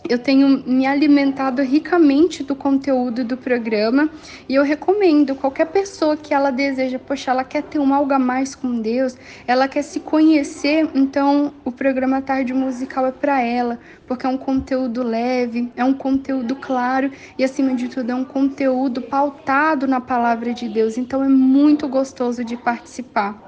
eu 0.09 0.19
tenho 0.19 0.63
me 0.67 0.87
alimentado 0.87 1.63
ricamente 1.63 2.43
do 2.43 2.55
conteúdo 2.55 3.23
do 3.23 3.37
programa 3.37 4.09
e 4.49 4.55
eu 4.55 4.63
recomendo 4.63 5.35
qualquer 5.35 5.67
pessoa 5.67 6.17
que 6.17 6.33
ela 6.33 6.51
deseja, 6.51 6.99
poxa, 6.99 7.31
ela 7.31 7.45
quer 7.45 7.63
ter 7.63 7.79
um 7.79 7.93
algo 7.93 8.13
a 8.13 8.19
mais 8.19 8.55
com 8.55 8.81
Deus, 8.81 9.17
ela 9.47 9.69
quer 9.69 9.83
se 9.83 10.01
conhecer, 10.01 10.89
então 10.95 11.53
o 11.65 11.71
programa 11.71 12.23
Tarde 12.23 12.55
Musical 12.55 13.07
é 13.07 13.13
para 13.13 13.41
ela, 13.43 13.79
porque 14.07 14.27
é 14.27 14.29
um 14.29 14.39
conteúdo 14.39 15.03
leve, 15.03 15.71
é 15.77 15.85
um 15.85 15.95
conteúdo 15.95 16.57
claro 16.57 17.11
e 17.37 17.45
acima 17.45 17.75
de 17.75 17.89
tudo 17.89 18.11
é 18.11 18.15
um 18.15 18.25
conteúdo 18.25 19.03
pautado 19.03 19.87
na 19.87 20.01
palavra 20.01 20.55
de 20.55 20.69
Deus, 20.69 20.97
então 20.97 21.23
é 21.23 21.29
muito 21.29 21.87
gostoso 21.89 22.43
de 22.43 22.57
participar. 22.57 23.48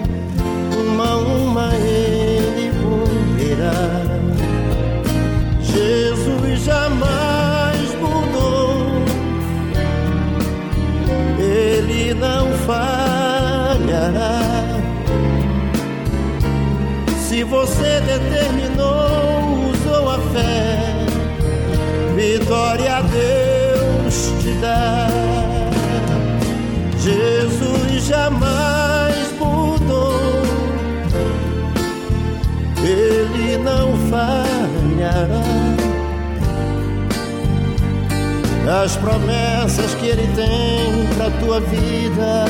a 1.69 1.75
Ele 1.75 2.71
cumprirá. 2.81 3.71
Jesus 5.61 6.63
jamais 6.63 7.95
mudou, 7.99 9.03
Ele 11.37 12.13
não 12.13 12.51
falhará. 12.65 14.41
Se 17.27 17.43
você 17.43 18.01
determinou, 18.01 19.71
usou 19.71 20.09
a 20.09 20.19
fé, 20.33 21.05
vitória 22.15 22.97
a 22.97 23.01
Deus 23.01 24.33
te 24.41 24.51
dá. 24.55 25.07
Jesus 26.99 28.05
jamais 28.05 28.40
falhará. 34.11 35.41
As 38.83 38.95
promessas 38.97 39.95
que 39.95 40.07
Ele 40.07 40.27
tem 40.35 41.07
pra 41.15 41.29
tua 41.39 41.59
vida, 41.61 42.45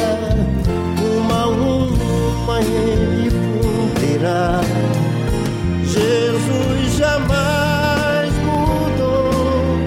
uma 1.17 1.43
a 1.43 1.47
uma 1.47 2.59
Ele 2.61 3.29
cumprirá. 3.61 4.61
Jesus 5.83 6.97
jamais 6.97 8.33
mudou, 8.43 9.77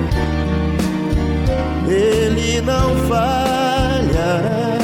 Ele 1.89 2.61
não 2.61 2.97
falhará. 3.09 4.75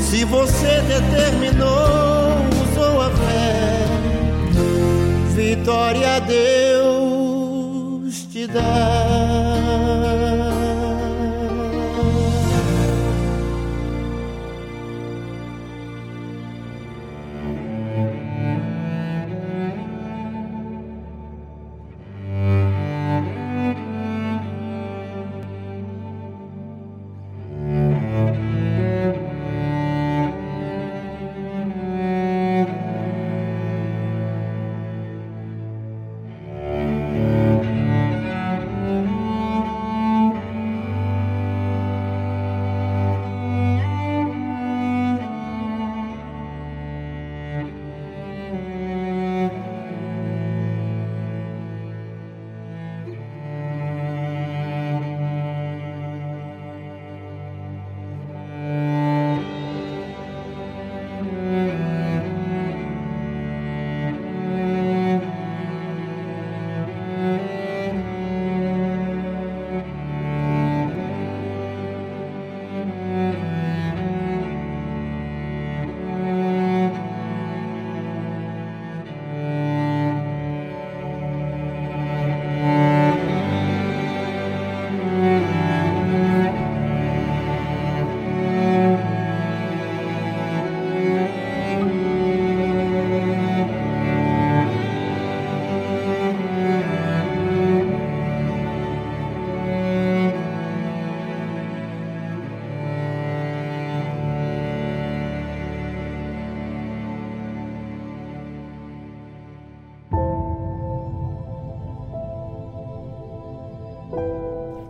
Se 0.00 0.24
você 0.24 0.82
determinou, 0.82 2.36
usou 2.62 3.00
a 3.00 3.10
fé, 3.10 3.41
vitória 5.32 6.20
Deus 6.20 7.32
te 8.32 8.46
dá. 8.46 9.81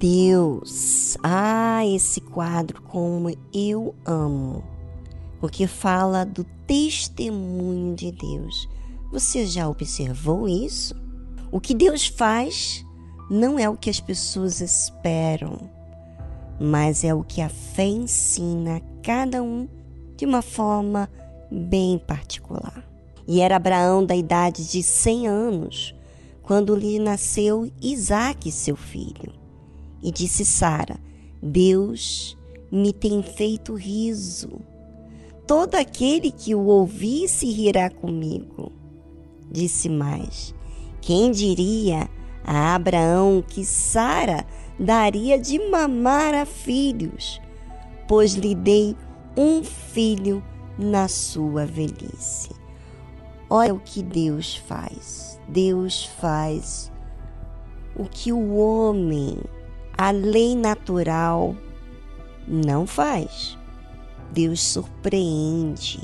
Deus? 0.00 1.18
Ah, 1.22 1.84
esse 1.84 2.22
quadro 2.22 2.80
como 2.80 3.30
eu 3.52 3.94
amo. 4.06 4.64
Porque 5.38 5.66
fala 5.66 6.24
do 6.24 6.42
testemunho 6.66 7.94
de 7.94 8.10
Deus. 8.10 8.66
Você 9.12 9.44
já 9.44 9.68
observou 9.68 10.48
isso? 10.48 10.94
O 11.52 11.60
que 11.60 11.74
Deus 11.74 12.06
faz 12.06 12.82
não 13.30 13.58
é 13.58 13.68
o 13.68 13.76
que 13.76 13.90
as 13.90 14.00
pessoas 14.00 14.62
esperam, 14.62 15.70
mas 16.58 17.04
é 17.04 17.12
o 17.12 17.22
que 17.22 17.42
a 17.42 17.50
fé 17.50 17.84
ensina 17.84 18.78
a 18.78 18.80
cada 19.02 19.42
um 19.42 19.68
de 20.16 20.24
uma 20.24 20.40
forma 20.40 21.10
bem 21.50 21.98
particular. 21.98 22.88
E 23.28 23.42
era 23.42 23.56
Abraão 23.56 24.06
da 24.06 24.16
idade 24.16 24.66
de 24.66 24.82
100 24.82 25.28
anos 25.28 25.94
quando 26.42 26.74
lhe 26.74 26.98
nasceu 26.98 27.70
Isaque, 27.82 28.50
seu 28.50 28.76
filho. 28.76 29.39
E 30.02 30.10
disse 30.10 30.44
Sara: 30.44 30.98
Deus 31.42 32.36
me 32.70 32.92
tem 32.92 33.22
feito 33.22 33.74
riso. 33.74 34.60
Todo 35.46 35.74
aquele 35.74 36.30
que 36.30 36.54
o 36.54 36.66
ouvir 36.66 37.28
se 37.28 37.50
rirá 37.50 37.90
comigo. 37.90 38.72
Disse 39.50 39.88
mais: 39.88 40.54
Quem 41.00 41.30
diria 41.30 42.08
a 42.44 42.74
Abraão 42.74 43.44
que 43.46 43.64
Sara 43.64 44.46
daria 44.78 45.38
de 45.38 45.58
mamar 45.70 46.34
a 46.34 46.46
filhos, 46.46 47.40
pois 48.08 48.34
lhe 48.34 48.54
dei 48.54 48.96
um 49.36 49.62
filho 49.62 50.42
na 50.78 51.08
sua 51.08 51.66
velhice. 51.66 52.50
Olha 53.48 53.74
o 53.74 53.80
que 53.80 54.02
Deus 54.02 54.56
faz. 54.56 55.40
Deus 55.48 56.04
faz 56.04 56.90
o 57.96 58.04
que 58.04 58.32
o 58.32 58.54
homem, 58.54 59.36
a 59.96 60.10
lei 60.10 60.54
natural, 60.54 61.54
não 62.46 62.86
faz. 62.86 63.58
Deus 64.32 64.62
surpreende, 64.62 66.00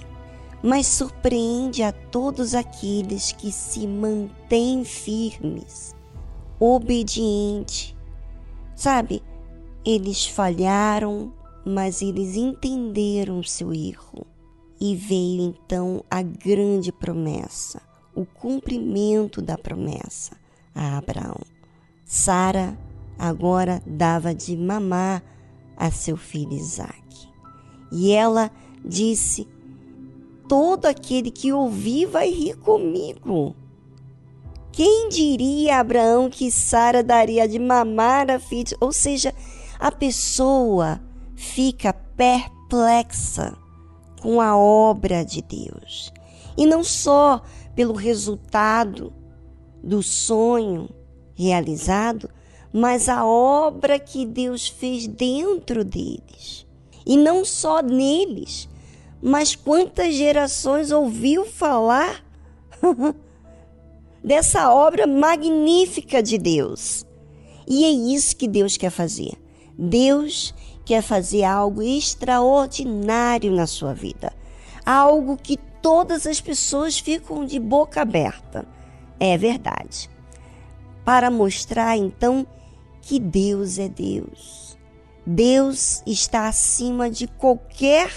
mas 0.63 0.87
surpreende 0.87 1.83
a 1.83 1.93
todos 1.93 2.55
aqueles 2.55 3.33
que 3.33 3.53
se 3.53 3.87
mantêm 3.87 4.85
firmes, 4.85 5.95
obedientes. 6.59 7.95
Sabe, 8.75 9.23
eles 9.85 10.27
falharam, 10.27 11.33
mas 11.65 12.03
eles 12.03 12.37
entenderam 12.37 13.43
seu 13.43 13.73
erro. 13.73 14.27
E 14.79 14.95
veio 14.95 15.43
então 15.43 16.05
a 16.11 16.21
grande 16.21 16.93
promessa, 16.93 17.81
o 18.15 18.27
cumprimento 18.27 19.41
da 19.41 19.57
promessa 19.57 20.37
a 20.77 20.99
Abraão. 20.99 21.41
Sara 22.05 22.79
agora 23.19 23.83
dava 23.87 24.35
de 24.35 24.57
mamar 24.57 25.23
a 25.77 25.91
seu 25.91 26.17
filho 26.17 26.53
Isaque. 26.53 27.29
E 27.93 28.13
ela 28.13 28.51
disse: 28.85 29.49
Todo 30.49 30.87
aquele 30.87 31.31
que 31.31 31.53
ouvir 31.53 32.07
vai 32.07 32.31
rir 32.31 32.57
comigo. 32.57 33.55
Quem 34.73 35.09
diria 35.09 35.81
Abraão 35.81 36.29
que 36.29 36.51
Sara 36.51 37.03
daria 37.03 37.49
de 37.49 37.59
mamar 37.59 38.31
a 38.31 38.39
filha? 38.39 38.77
Ou 38.79 38.93
seja, 38.93 39.35
a 39.79 39.91
pessoa 39.91 41.01
fica 41.35 41.93
perplexa 41.93 43.57
com 44.21 44.41
a 44.41 44.57
obra 44.57 45.25
de 45.25 45.41
Deus. 45.41 46.13
E 46.57 46.67
não 46.67 46.83
só 46.83 47.43
pelo 47.75 47.95
resultado 47.95 49.13
do 49.83 50.03
sonho 50.03 50.89
realizado, 51.35 52.29
mas 52.77 53.09
a 53.09 53.25
obra 53.25 53.99
que 53.99 54.27
Deus 54.27 54.69
fez 54.69 55.07
dentro 55.07 55.83
deles. 55.83 56.67
E 57.07 57.17
não 57.17 57.43
só 57.43 57.81
neles, 57.81 58.69
mas 59.23 59.57
quantas 59.57 60.15
gerações 60.15 60.91
ouviu 60.91 61.47
falar 61.47 62.23
dessa 64.23 64.71
obra 64.71 65.07
magnífica 65.07 66.23
de 66.23 66.37
Deus. 66.37 67.03
E 67.67 67.83
é 67.87 67.89
isso 67.89 68.37
que 68.37 68.47
Deus 68.47 68.77
quer 68.77 68.91
fazer. 68.91 69.33
Deus 69.79 70.55
quer 70.85 71.01
fazer 71.01 71.45
algo 71.45 71.83
extraordinário 71.83 73.53
na 73.53 73.67
sua 73.67 73.95
vida. 73.95 74.35
Algo 74.85 75.39
que 75.39 75.57
todas 75.81 76.27
as 76.27 76.43
pessoas 76.43 76.99
ficam 76.99 77.47
de 77.47 77.59
boca 77.59 78.03
aberta. 78.03 78.69
É 79.19 79.39
verdade. 79.39 80.11
Para 81.07 81.31
mostrar 81.31 81.97
então 81.97 82.47
que 83.07 83.21
Deus 83.21 83.79
é 83.79 83.89
Deus. 83.89 84.77
Deus 85.25 86.03
está 86.05 86.49
acima 86.49 87.09
de 87.09 87.29
qualquer 87.29 88.11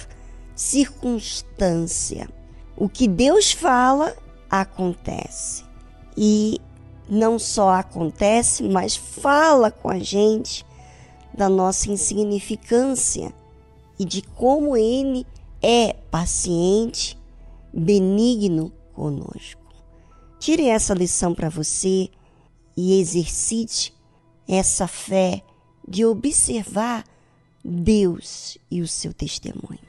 circunstância. 0.55 2.27
O 2.75 2.89
que 2.89 3.07
Deus 3.07 3.51
fala, 3.51 4.17
acontece. 4.49 5.63
E 6.17 6.59
não 7.07 7.37
só 7.37 7.69
acontece, 7.69 8.63
mas 8.63 8.95
fala 8.95 9.69
com 9.69 9.91
a 9.91 9.99
gente 9.99 10.65
da 11.37 11.47
nossa 11.47 11.91
insignificância 11.91 13.31
e 13.99 14.03
de 14.03 14.23
como 14.23 14.75
Ele 14.75 15.23
é 15.61 15.93
paciente, 16.09 17.15
benigno 17.71 18.73
conosco. 18.93 19.61
Tire 20.39 20.67
essa 20.67 20.95
lição 20.95 21.35
para 21.35 21.47
você 21.47 22.09
e 22.75 22.99
exercite 22.99 23.98
essa 24.49 24.87
fé 24.87 25.43
de 25.87 26.03
observar 26.03 27.05
Deus 27.63 28.57
e 28.71 28.81
o 28.81 28.87
seu 28.87 29.13
testemunho. 29.13 29.88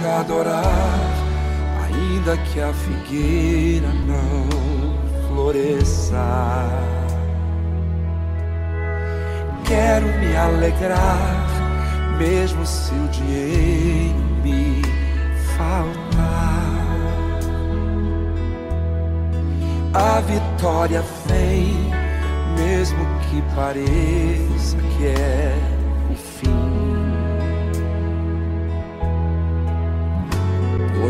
te 0.00 0.06
adorar, 0.06 0.98
ainda 1.84 2.36
que 2.36 2.60
a 2.60 2.72
figueira 2.72 3.88
não 4.06 5.28
floresça. 5.28 6.16
Quero 9.64 10.06
me 10.06 10.36
alegrar, 10.36 11.46
mesmo 12.18 12.64
se 12.66 12.94
o 12.94 13.08
dinheiro 13.08 14.18
me 14.42 14.82
faltar. 15.56 16.50
A 19.92 20.20
vitória 20.20 21.04
vem, 21.26 21.90
mesmo 22.56 23.04
que 23.28 23.42
pareça 23.54 24.76
que 24.96 25.06
é 25.06 25.69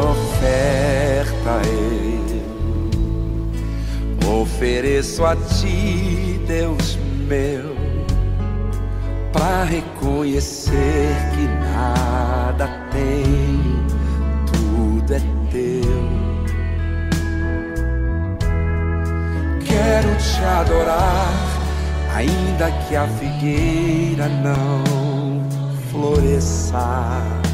oferta 0.00 1.60
eu 1.68 1.94
ofereço 4.44 5.24
a 5.24 5.34
ti, 5.34 6.40
Deus 6.46 6.98
meu, 7.26 7.74
para 9.32 9.64
reconhecer 9.64 11.16
que 11.34 11.46
nada 11.72 12.68
tem, 12.92 13.60
tudo 14.52 15.14
é 15.14 15.20
teu. 15.50 16.04
Quero 19.64 20.16
te 20.16 20.44
adorar, 20.44 21.32
ainda 22.14 22.70
que 22.86 22.96
a 22.96 23.06
figueira 23.08 24.28
não 24.28 24.84
floresça. 25.90 27.53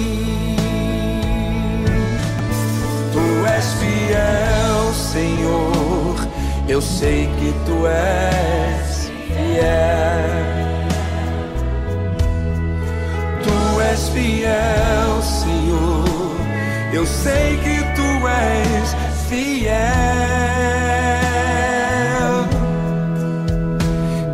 Tu 3.11 3.45
és 3.45 3.67
fiel, 3.81 4.93
Senhor, 4.93 6.15
eu 6.67 6.81
sei 6.81 7.29
que 7.37 7.51
tu 7.65 7.85
és 7.87 9.11
fiel. 9.27 10.31
Tu 13.43 13.81
és 13.81 14.09
fiel, 14.09 15.21
Senhor, 15.21 16.35
eu 16.93 17.05
sei 17.05 17.57
que 17.57 17.77
tu 17.97 18.09
és 18.27 18.95
fiel. 19.27 19.81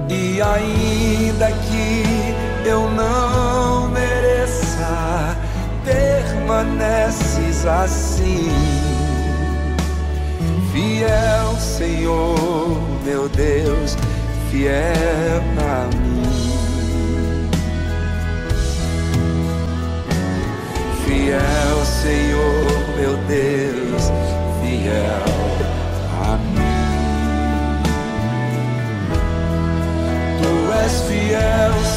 E 0.09 0.41
ainda 0.41 1.47
que 1.51 1.66
permaneces 6.47 7.65
assim. 7.65 8.49
Fiel, 10.71 11.55
Senhor, 11.59 12.81
meu 13.03 13.27
Deus, 13.29 13.97
fiel 14.49 15.43
a 15.59 15.87
mim. 15.97 17.49
Fiel, 21.05 21.85
Senhor, 21.85 22.95
meu 22.95 23.17
Deus, 23.27 24.11
fiel 24.61 25.25
a 26.23 26.37
mim. 26.37 26.77
Tu 30.41 30.51
és 30.85 31.01
fiel, 31.01 31.73
Senhor. 31.83 31.96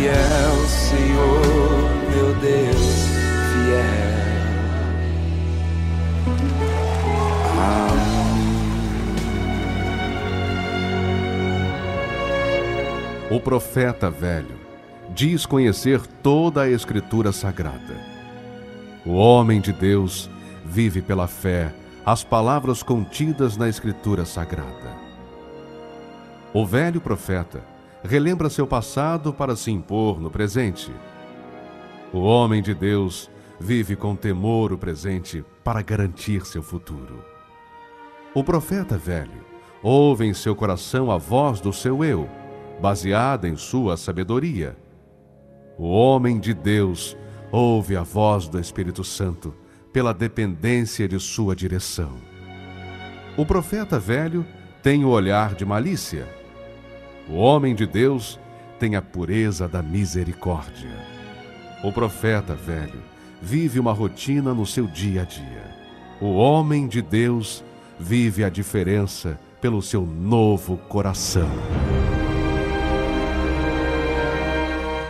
Fiel, 0.00 0.66
Senhor, 0.66 1.90
meu 2.10 2.34
Deus, 2.36 3.04
fiel. 3.52 4.10
O 13.30 13.38
profeta 13.38 14.10
velho 14.10 14.58
diz 15.10 15.44
conhecer 15.44 16.00
toda 16.22 16.62
a 16.62 16.70
Escritura 16.70 17.30
Sagrada. 17.30 17.94
O 19.04 19.12
homem 19.12 19.60
de 19.60 19.74
Deus 19.74 20.30
vive 20.64 21.02
pela 21.02 21.26
fé 21.26 21.74
as 22.06 22.24
palavras 22.24 22.82
contidas 22.82 23.58
na 23.58 23.68
Escritura 23.68 24.24
Sagrada. 24.24 24.96
O 26.54 26.64
velho 26.64 27.02
profeta 27.02 27.60
relembra 28.02 28.48
seu 28.48 28.66
passado 28.66 29.32
para 29.32 29.54
se 29.56 29.70
impor 29.70 30.20
no 30.20 30.30
presente. 30.30 30.92
O 32.12 32.20
homem 32.20 32.62
de 32.62 32.74
Deus 32.74 33.30
vive 33.58 33.94
com 33.94 34.16
temor 34.16 34.72
o 34.72 34.78
presente 34.78 35.44
para 35.62 35.82
garantir 35.82 36.46
seu 36.46 36.62
futuro. 36.62 37.22
O 38.34 38.42
profeta 38.42 38.96
velho 38.96 39.44
ouve 39.82 40.24
em 40.24 40.34
seu 40.34 40.54
coração 40.56 41.10
a 41.10 41.18
voz 41.18 41.60
do 41.60 41.72
seu 41.72 42.04
eu, 42.04 42.28
baseada 42.80 43.48
em 43.48 43.56
sua 43.56 43.96
sabedoria. 43.96 44.76
O 45.78 45.88
homem 45.88 46.38
de 46.38 46.54
Deus 46.54 47.16
ouve 47.52 47.96
a 47.96 48.02
voz 48.02 48.48
do 48.48 48.58
Espírito 48.58 49.04
Santo 49.04 49.54
pela 49.92 50.14
dependência 50.14 51.08
de 51.08 51.18
sua 51.18 51.54
direção. 51.54 52.16
O 53.36 53.44
profeta 53.44 53.98
velho 53.98 54.46
tem 54.82 55.04
o 55.04 55.08
olhar 55.08 55.54
de 55.54 55.64
malícia. 55.64 56.39
O 57.30 57.36
homem 57.36 57.76
de 57.76 57.86
Deus 57.86 58.40
tem 58.80 58.96
a 58.96 59.02
pureza 59.02 59.68
da 59.68 59.80
misericórdia. 59.80 60.90
O 61.84 61.92
profeta 61.92 62.56
velho 62.56 63.00
vive 63.40 63.78
uma 63.78 63.92
rotina 63.92 64.52
no 64.52 64.66
seu 64.66 64.84
dia 64.88 65.22
a 65.22 65.24
dia. 65.24 65.76
O 66.20 66.34
homem 66.34 66.88
de 66.88 67.00
Deus 67.00 67.62
vive 68.00 68.42
a 68.42 68.48
diferença 68.48 69.38
pelo 69.60 69.80
seu 69.80 70.04
novo 70.04 70.76
coração. 70.76 71.48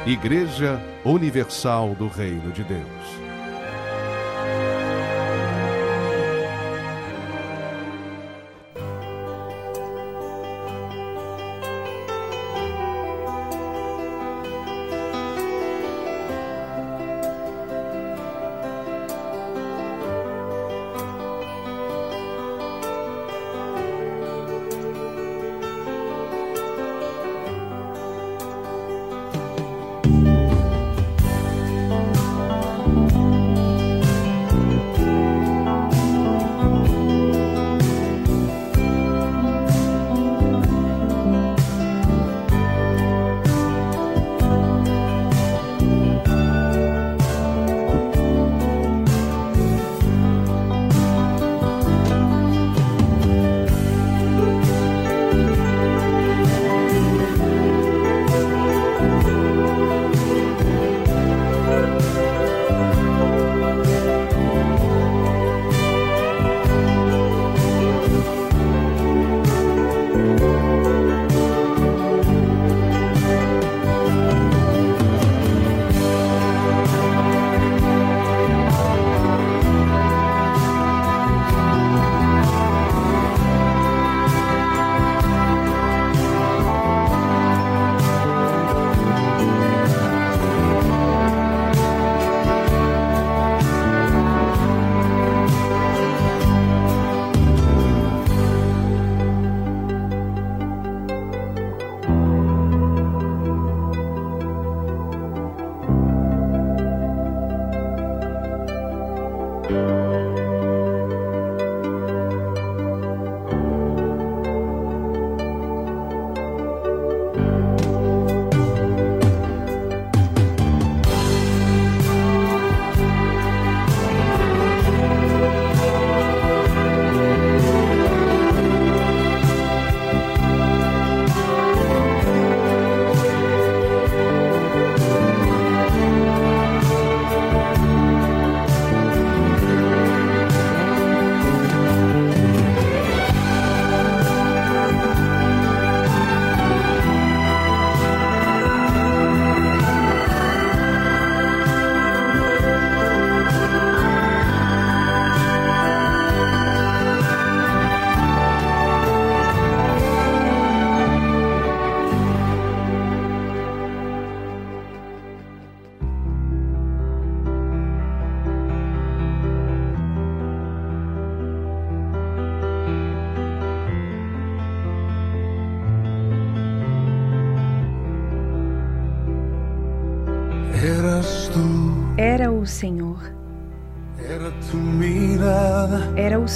Igreja 0.07 0.79
Universal 1.07 1.95
do 1.95 2.07
Reino 2.07 2.53
de 2.53 2.63
Deus. 2.65 3.20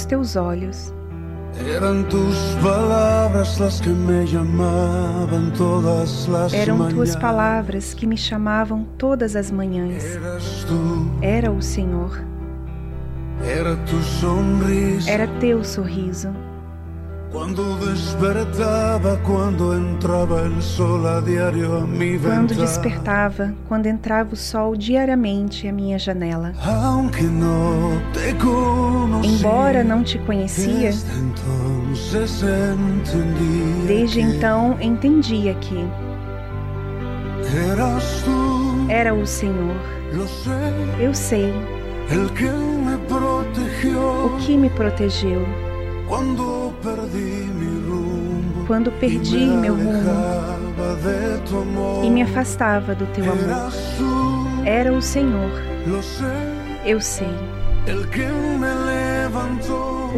Os 0.05 0.07
teus 0.07 0.35
olhos, 0.35 0.93
eran 1.67 2.03
tus 2.09 2.37
palabras 2.61 3.59
las 3.59 3.81
que 3.81 3.89
me 3.89 4.25
llamaban 4.25 5.51
todas 5.57 6.27
las 6.27 6.53
eram 6.53 6.89
tuas 6.89 7.15
palavras 7.15 7.93
que 7.93 8.05
me 8.05 8.15
chamavam 8.15 8.85
todas 8.97 9.35
as 9.35 9.49
manhãs. 9.49 10.03
Era 11.21 11.51
o 11.51 11.61
Senhor, 11.61 12.23
era 15.07 15.27
teu 15.39 15.63
sorriso. 15.63 16.34
Cuando 17.55 17.85
despertaba, 17.85 19.15
cuando 19.23 19.73
entraba 19.73 20.41
el 20.41 20.61
sol 20.61 21.07
a 21.07 21.21
diario 21.21 21.77
a 21.77 21.87
mi 21.87 22.19
Quando 22.19 22.53
despertava, 22.53 23.53
quando 23.69 23.85
entrava 23.85 24.33
o 24.33 24.35
sol 24.35 24.75
diariamente 24.75 25.65
à 25.65 25.71
minha 25.71 25.97
janela. 25.97 26.51
Aunque 26.61 27.23
no 27.23 28.01
te 28.11 28.33
conocí, 28.43 29.37
Embora 29.37 29.85
não 29.85 30.03
te 30.03 30.19
conhecia, 30.19 30.91
desde 30.91 31.05
desde 33.87 34.19
que 34.19 34.27
então 34.27 34.75
entendia 34.81 35.53
que 35.53 35.87
eras 37.71 38.21
tú, 38.25 38.85
era 38.89 39.13
o 39.13 39.25
Senhor. 39.25 39.77
Eu 40.99 41.13
sei 41.13 41.53
o 42.11 42.29
que 44.39 44.57
me 44.57 44.69
protegeu 44.71 45.45
rumbo 46.09 46.54
quando 48.67 48.91
perdi 48.93 49.45
meu 49.45 49.75
rumo 49.75 50.01
tu 51.45 52.05
e 52.05 52.09
me 52.09 52.21
afastava 52.21 52.95
do 52.95 53.05
teu 53.07 53.25
amor. 53.25 53.71
Era 54.65 54.91
o 54.91 55.01
Senhor, 55.01 55.51
eu 56.85 56.99
sei, 56.99 57.27
o 57.87 58.07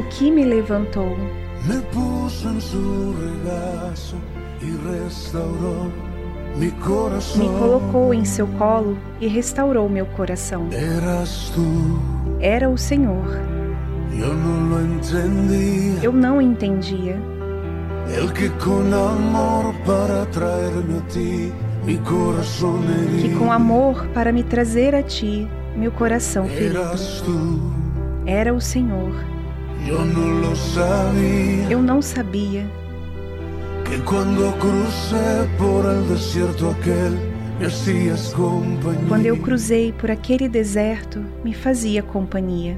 que 0.10 0.32
me 0.32 0.44
levantou, 0.46 1.18
me 1.66 1.82
puso 1.92 2.50
en 2.50 2.62
su 2.62 3.14
regazo 3.20 4.16
y 4.62 4.72
restauró 4.88 5.92
mi 6.58 6.72
corazón. 6.72 7.42
me 7.42 7.48
colocou 7.60 8.14
em 8.14 8.24
seu 8.26 8.48
colo 8.48 8.98
e 9.20 9.28
restaurou 9.28 9.90
meu 9.90 10.06
coração. 10.06 10.68
Eras 10.72 11.52
tú, 11.54 12.00
Era 12.40 12.70
o 12.70 12.78
Senhor, 12.78 13.26
yo 14.18 14.34
no 14.34 14.70
lo 14.70 14.80
entendía. 14.82 16.00
eu 16.04 16.14
não 16.14 16.42
entendia. 16.42 17.18
El 18.16 18.32
que 18.34 18.50
con 18.64 18.94
amor 18.94 19.74
para 19.86 20.26
traerme 20.32 21.00
a 21.00 21.08
ti, 21.08 21.52
mi 21.86 21.98
corazón 21.98 22.82
Que 22.86 23.22
herido. 23.26 23.40
com 23.40 23.52
amor 23.52 24.08
para 24.14 24.32
me 24.32 24.44
trazer 24.44 24.96
a 24.96 25.04
ti, 25.04 25.48
meu 25.76 25.92
coração 25.92 26.48
ferido. 26.48 26.82
Era 28.26 28.54
o 28.54 28.60
Senhor, 28.62 29.14
yo 29.86 30.04
no 30.06 30.42
lo 30.42 30.56
sabía. 30.56 31.70
eu 31.70 31.82
não 31.82 32.02
sabia 32.02 32.66
Que 33.86 33.98
cuando 34.04 34.52
crucé 34.60 35.48
por 35.58 35.86
el 35.86 36.04
desierto 36.10 36.70
aquel. 36.70 37.38
Quando 39.08 39.26
eu 39.26 39.38
cruzei 39.38 39.92
por 39.92 40.12
aquele 40.12 40.48
deserto, 40.48 41.26
me 41.44 41.56
fazia 41.56 42.04
companhia. 42.04 42.78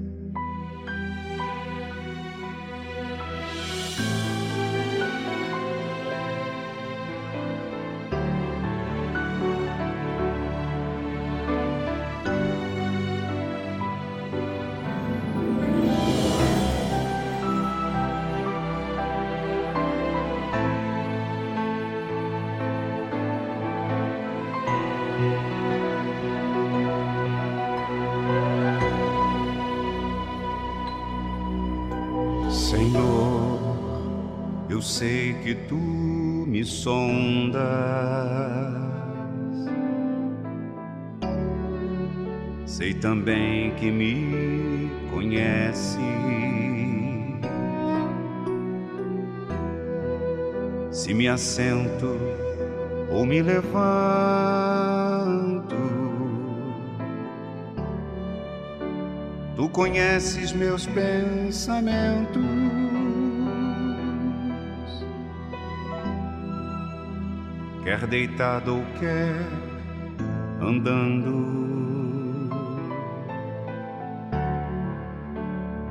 Que 35.41 35.55
tu 35.55 35.75
me 36.47 36.63
sondas. 36.63 37.61
Sei 42.65 42.93
também 42.93 43.71
que 43.75 43.91
me 43.91 44.89
conheces. 45.11 45.99
Se 50.91 51.13
me 51.13 51.27
assento 51.27 52.17
ou 53.09 53.25
me 53.25 53.41
levanto, 53.41 53.81
Tu 59.55 59.69
conheces 59.69 60.53
meus 60.53 60.87
pensamentos. 60.87 62.41
Quer 67.83 68.05
deitado 68.07 68.77
ou 68.77 68.83
quer 68.99 69.47
andando. 70.61 71.51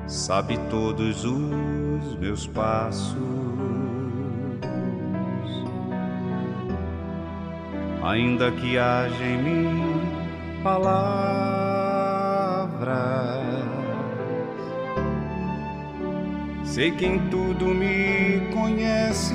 Sabe 0.06 0.58
todos 0.70 1.24
os 1.24 2.16
meus 2.18 2.46
passos. 2.46 3.16
Ainda 8.02 8.50
que 8.52 8.78
haja 8.78 9.24
em 9.24 9.42
mim 9.42 10.00
palavras 10.62 11.50
Sei 16.70 16.92
que 16.92 17.04
em 17.04 17.18
tudo 17.30 17.66
me 17.74 18.48
conheces, 18.52 19.34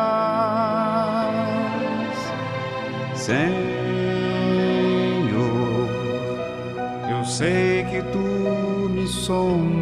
Senhor. 3.21 3.51
Eu 7.07 7.23
sei 7.23 7.83
que 7.83 8.01
tu 8.11 8.17
me 8.89 9.07
sondas. 9.07 9.80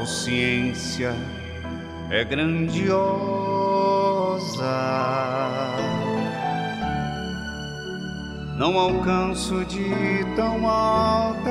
Tal 0.00 0.06
ciência 0.06 1.14
é 2.10 2.24
grandiosa. 2.24 2.96
Não 8.56 8.78
alcanço 8.78 9.62
de 9.66 10.24
tão 10.34 10.66
alta. 10.66 11.50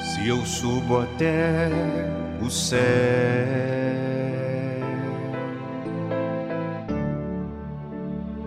Se 0.00 0.26
eu 0.26 0.46
subo 0.46 1.00
até 1.00 1.68
o 2.40 2.48
céu, 2.48 2.80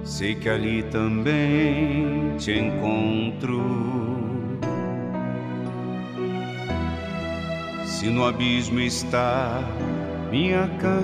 sei 0.04 0.34
que 0.34 0.50
ali 0.50 0.82
também 0.82 2.36
te 2.40 2.54
encontro. 2.54 3.95
Se 8.06 8.12
no 8.12 8.24
abismo 8.24 8.80
está 8.80 9.64
minha 10.30 10.70
cama, 10.80 11.02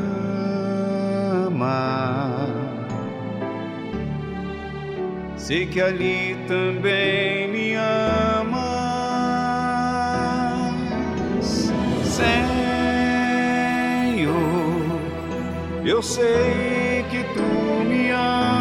sei 5.36 5.66
que 5.66 5.82
ali 5.82 6.38
também 6.48 7.48
me 7.48 7.74
amas, 7.74 8.62
Senhor. 12.04 12.62
Eu 15.84 16.04
sei 16.04 17.04
que 17.10 17.24
tu 17.34 17.42
me 17.90 18.12
amas, 18.12 18.61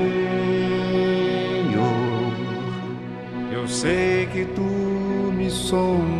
Me 5.71 6.10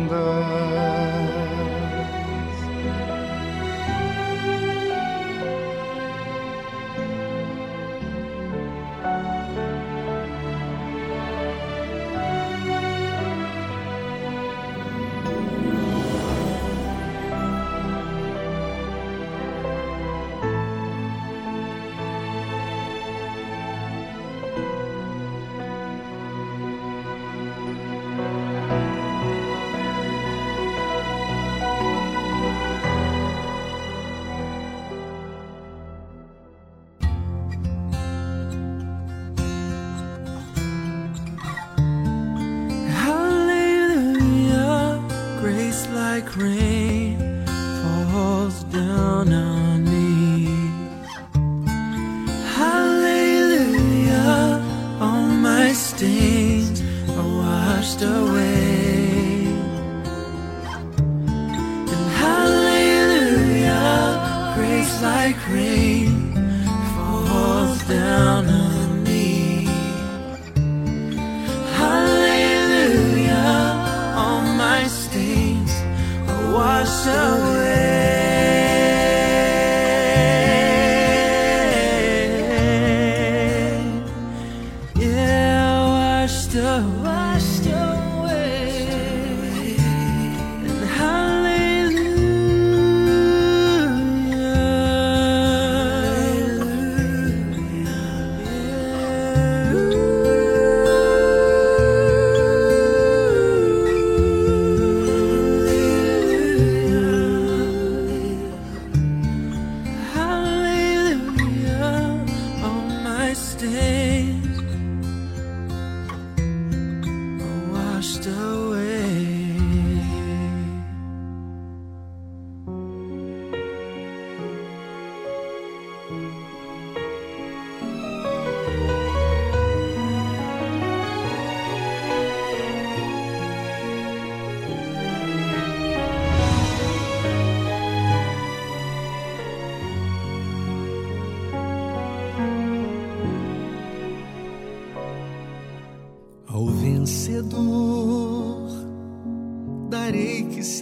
washed 118.02 118.26
away. 118.26 118.81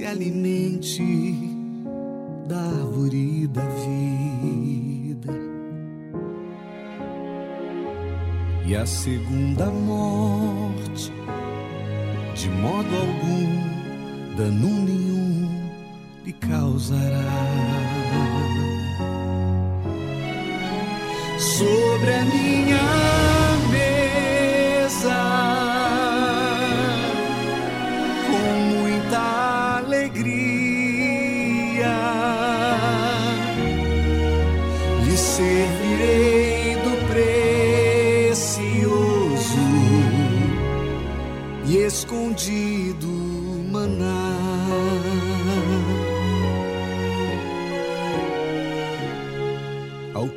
se 0.01 0.07
alimente 0.07 1.35
da 2.47 2.59
árvore 2.59 3.47
da 3.49 3.67
vida. 3.85 5.33
E 8.67 8.75
a 8.75 8.87
segunda 8.87 9.67
morte, 9.67 11.13
de 12.35 12.49
modo 12.49 12.97
algum, 12.97 14.37
danu 14.39 14.70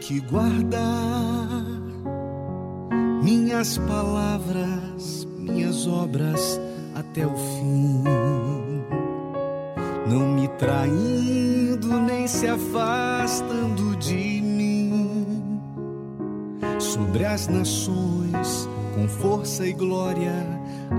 que 0.06 0.20
guardar 0.20 1.64
minhas 3.24 3.78
palavras, 3.78 5.26
minhas 5.38 5.88
obras 5.88 6.60
até 6.94 7.26
o 7.26 7.34
fim, 7.34 8.04
não 10.06 10.28
me 10.34 10.50
traindo 10.60 12.02
nem 12.02 12.28
se 12.28 12.48
afastando 12.48 13.96
de 13.96 14.42
mim. 14.42 15.72
Sobre 16.80 17.24
as 17.24 17.48
nações, 17.48 18.68
com 18.96 19.08
força 19.08 19.66
e 19.66 19.72
glória, 19.72 20.34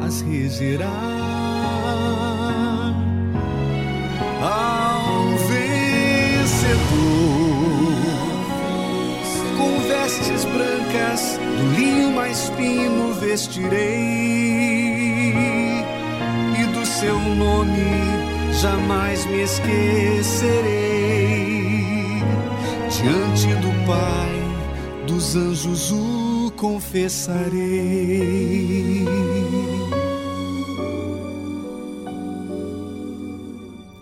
as 0.03 0.23
regerá. 0.23 0.89
Vestes 10.15 10.45
brancas, 10.45 11.39
do 11.59 11.73
linho 11.77 12.13
mais 12.13 12.49
fino 12.51 13.15
vestirei, 13.15 13.73
e 16.59 16.67
do 16.73 16.87
seu 16.87 17.19
nome 17.19 17.83
jamais 18.61 19.27
me 19.27 19.43
esquecerei. 19.43 20.63
Diante 22.91 23.55
do 23.57 23.73
Pai, 23.87 24.33
dos 25.07 25.35
anjos 25.37 25.91
o 25.91 26.53
confessarei. 26.57 27.55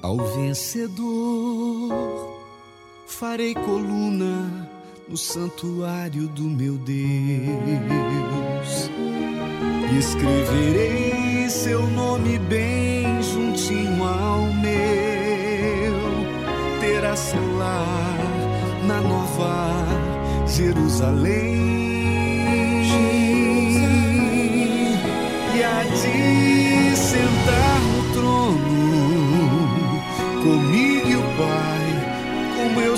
Ao 0.03 0.19
vencedor, 0.19 1.89
farei 3.07 3.55
coluna 3.55 4.32
no 5.13 5.19
santuário 5.19 6.27
do 6.29 6.45
meu 6.45 6.79
Deus. 6.79 6.91
E 9.93 9.99
escreverei 9.99 11.51
seu 11.51 11.87
nome 11.89 12.39
bem 12.39 13.23
juntinho 13.23 14.03
ao 14.03 14.47
meu. 14.55 15.93
Terá 16.81 17.15
seu 17.15 17.59
lar 17.59 18.19
na 18.87 19.03
nova 19.03 19.85
Jerusalém. 20.49 21.72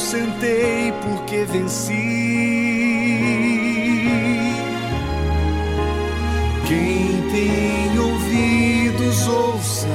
Sentei 0.04 0.92
porque 1.02 1.44
venci. 1.44 1.92
Quem 6.68 7.22
tem 7.32 7.98
ouvidos 7.98 9.26
ouça 9.26 9.88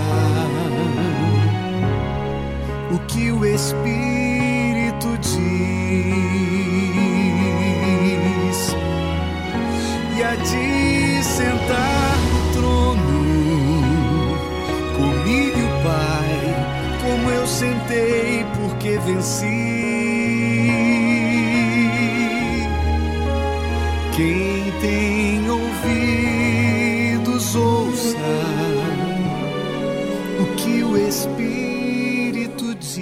o 2.92 3.00
que 3.08 3.32
o 3.32 3.46
Espírito 3.46 5.16
diz. 5.22 5.40
E 10.18 10.24
há 10.24 10.36
de 10.36 11.24
sentar 11.24 12.18
no 12.32 12.54
trono 12.54 13.20
comigo 14.98 15.60
Pai, 15.84 16.42
como 17.04 17.30
eu 17.30 17.46
sentei 17.46 18.44
porque 18.58 18.98
venci. 19.06 19.99
Ouvidos 25.84 27.56
ouça 27.56 28.18
o 30.42 30.56
que 30.56 30.84
o 30.84 30.98
Espírito 30.98 32.76
diz. 32.76 33.00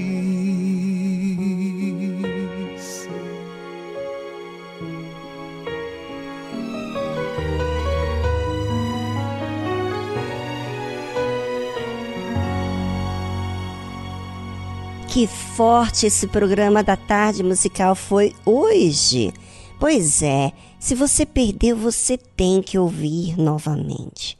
Que 15.07 15.25
forte 15.25 16.05
esse 16.05 16.27
programa 16.27 16.83
da 16.83 16.95
tarde 16.95 17.41
musical 17.43 17.95
foi 17.95 18.35
hoje. 18.45 19.33
Pois 19.79 20.23
é, 20.23 20.53
se 20.79 20.95
você 20.95 21.25
perdeu, 21.25 21.77
você 21.77 22.17
tem 22.17 22.63
que 22.63 22.79
ouvir 22.79 23.37
novamente. 23.37 24.37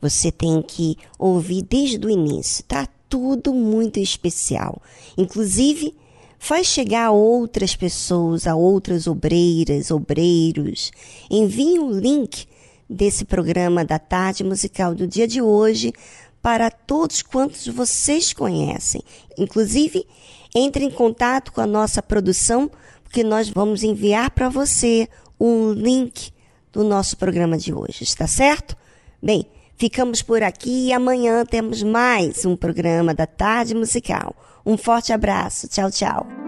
Você 0.00 0.32
tem 0.32 0.62
que 0.62 0.96
ouvir 1.18 1.62
desde 1.62 1.98
o 2.06 2.08
início, 2.08 2.64
tá? 2.64 2.88
Tudo 3.08 3.52
muito 3.52 4.00
especial. 4.00 4.80
Inclusive, 5.16 5.94
faz 6.38 6.68
chegar 6.68 7.06
a 7.06 7.10
outras 7.10 7.76
pessoas, 7.76 8.46
a 8.46 8.54
outras 8.54 9.06
obreiras, 9.06 9.90
obreiros. 9.90 10.90
Envie 11.30 11.78
o 11.78 11.90
link 11.90 12.46
desse 12.88 13.26
programa 13.26 13.84
da 13.84 13.98
tarde 13.98 14.42
musical 14.42 14.94
do 14.94 15.06
dia 15.06 15.28
de 15.28 15.42
hoje 15.42 15.92
para 16.40 16.70
todos 16.70 17.20
quantos 17.20 17.66
vocês 17.66 18.32
conhecem. 18.32 19.02
Inclusive, 19.36 20.06
entre 20.54 20.84
em 20.84 20.90
contato 20.90 21.52
com 21.52 21.60
a 21.60 21.66
nossa 21.66 22.02
produção, 22.02 22.70
porque 23.08 23.24
nós 23.24 23.48
vamos 23.48 23.82
enviar 23.82 24.30
para 24.30 24.50
você 24.50 25.08
um 25.40 25.72
link 25.72 26.30
do 26.70 26.84
nosso 26.84 27.16
programa 27.16 27.56
de 27.56 27.72
hoje, 27.72 28.04
está 28.04 28.26
certo? 28.26 28.76
Bem, 29.20 29.46
ficamos 29.78 30.20
por 30.20 30.42
aqui 30.42 30.88
e 30.88 30.92
amanhã 30.92 31.44
temos 31.44 31.82
mais 31.82 32.44
um 32.44 32.54
programa 32.54 33.14
da 33.14 33.26
Tarde 33.26 33.74
Musical. 33.74 34.36
Um 34.64 34.76
forte 34.76 35.12
abraço. 35.12 35.66
Tchau, 35.68 35.90
tchau. 35.90 36.47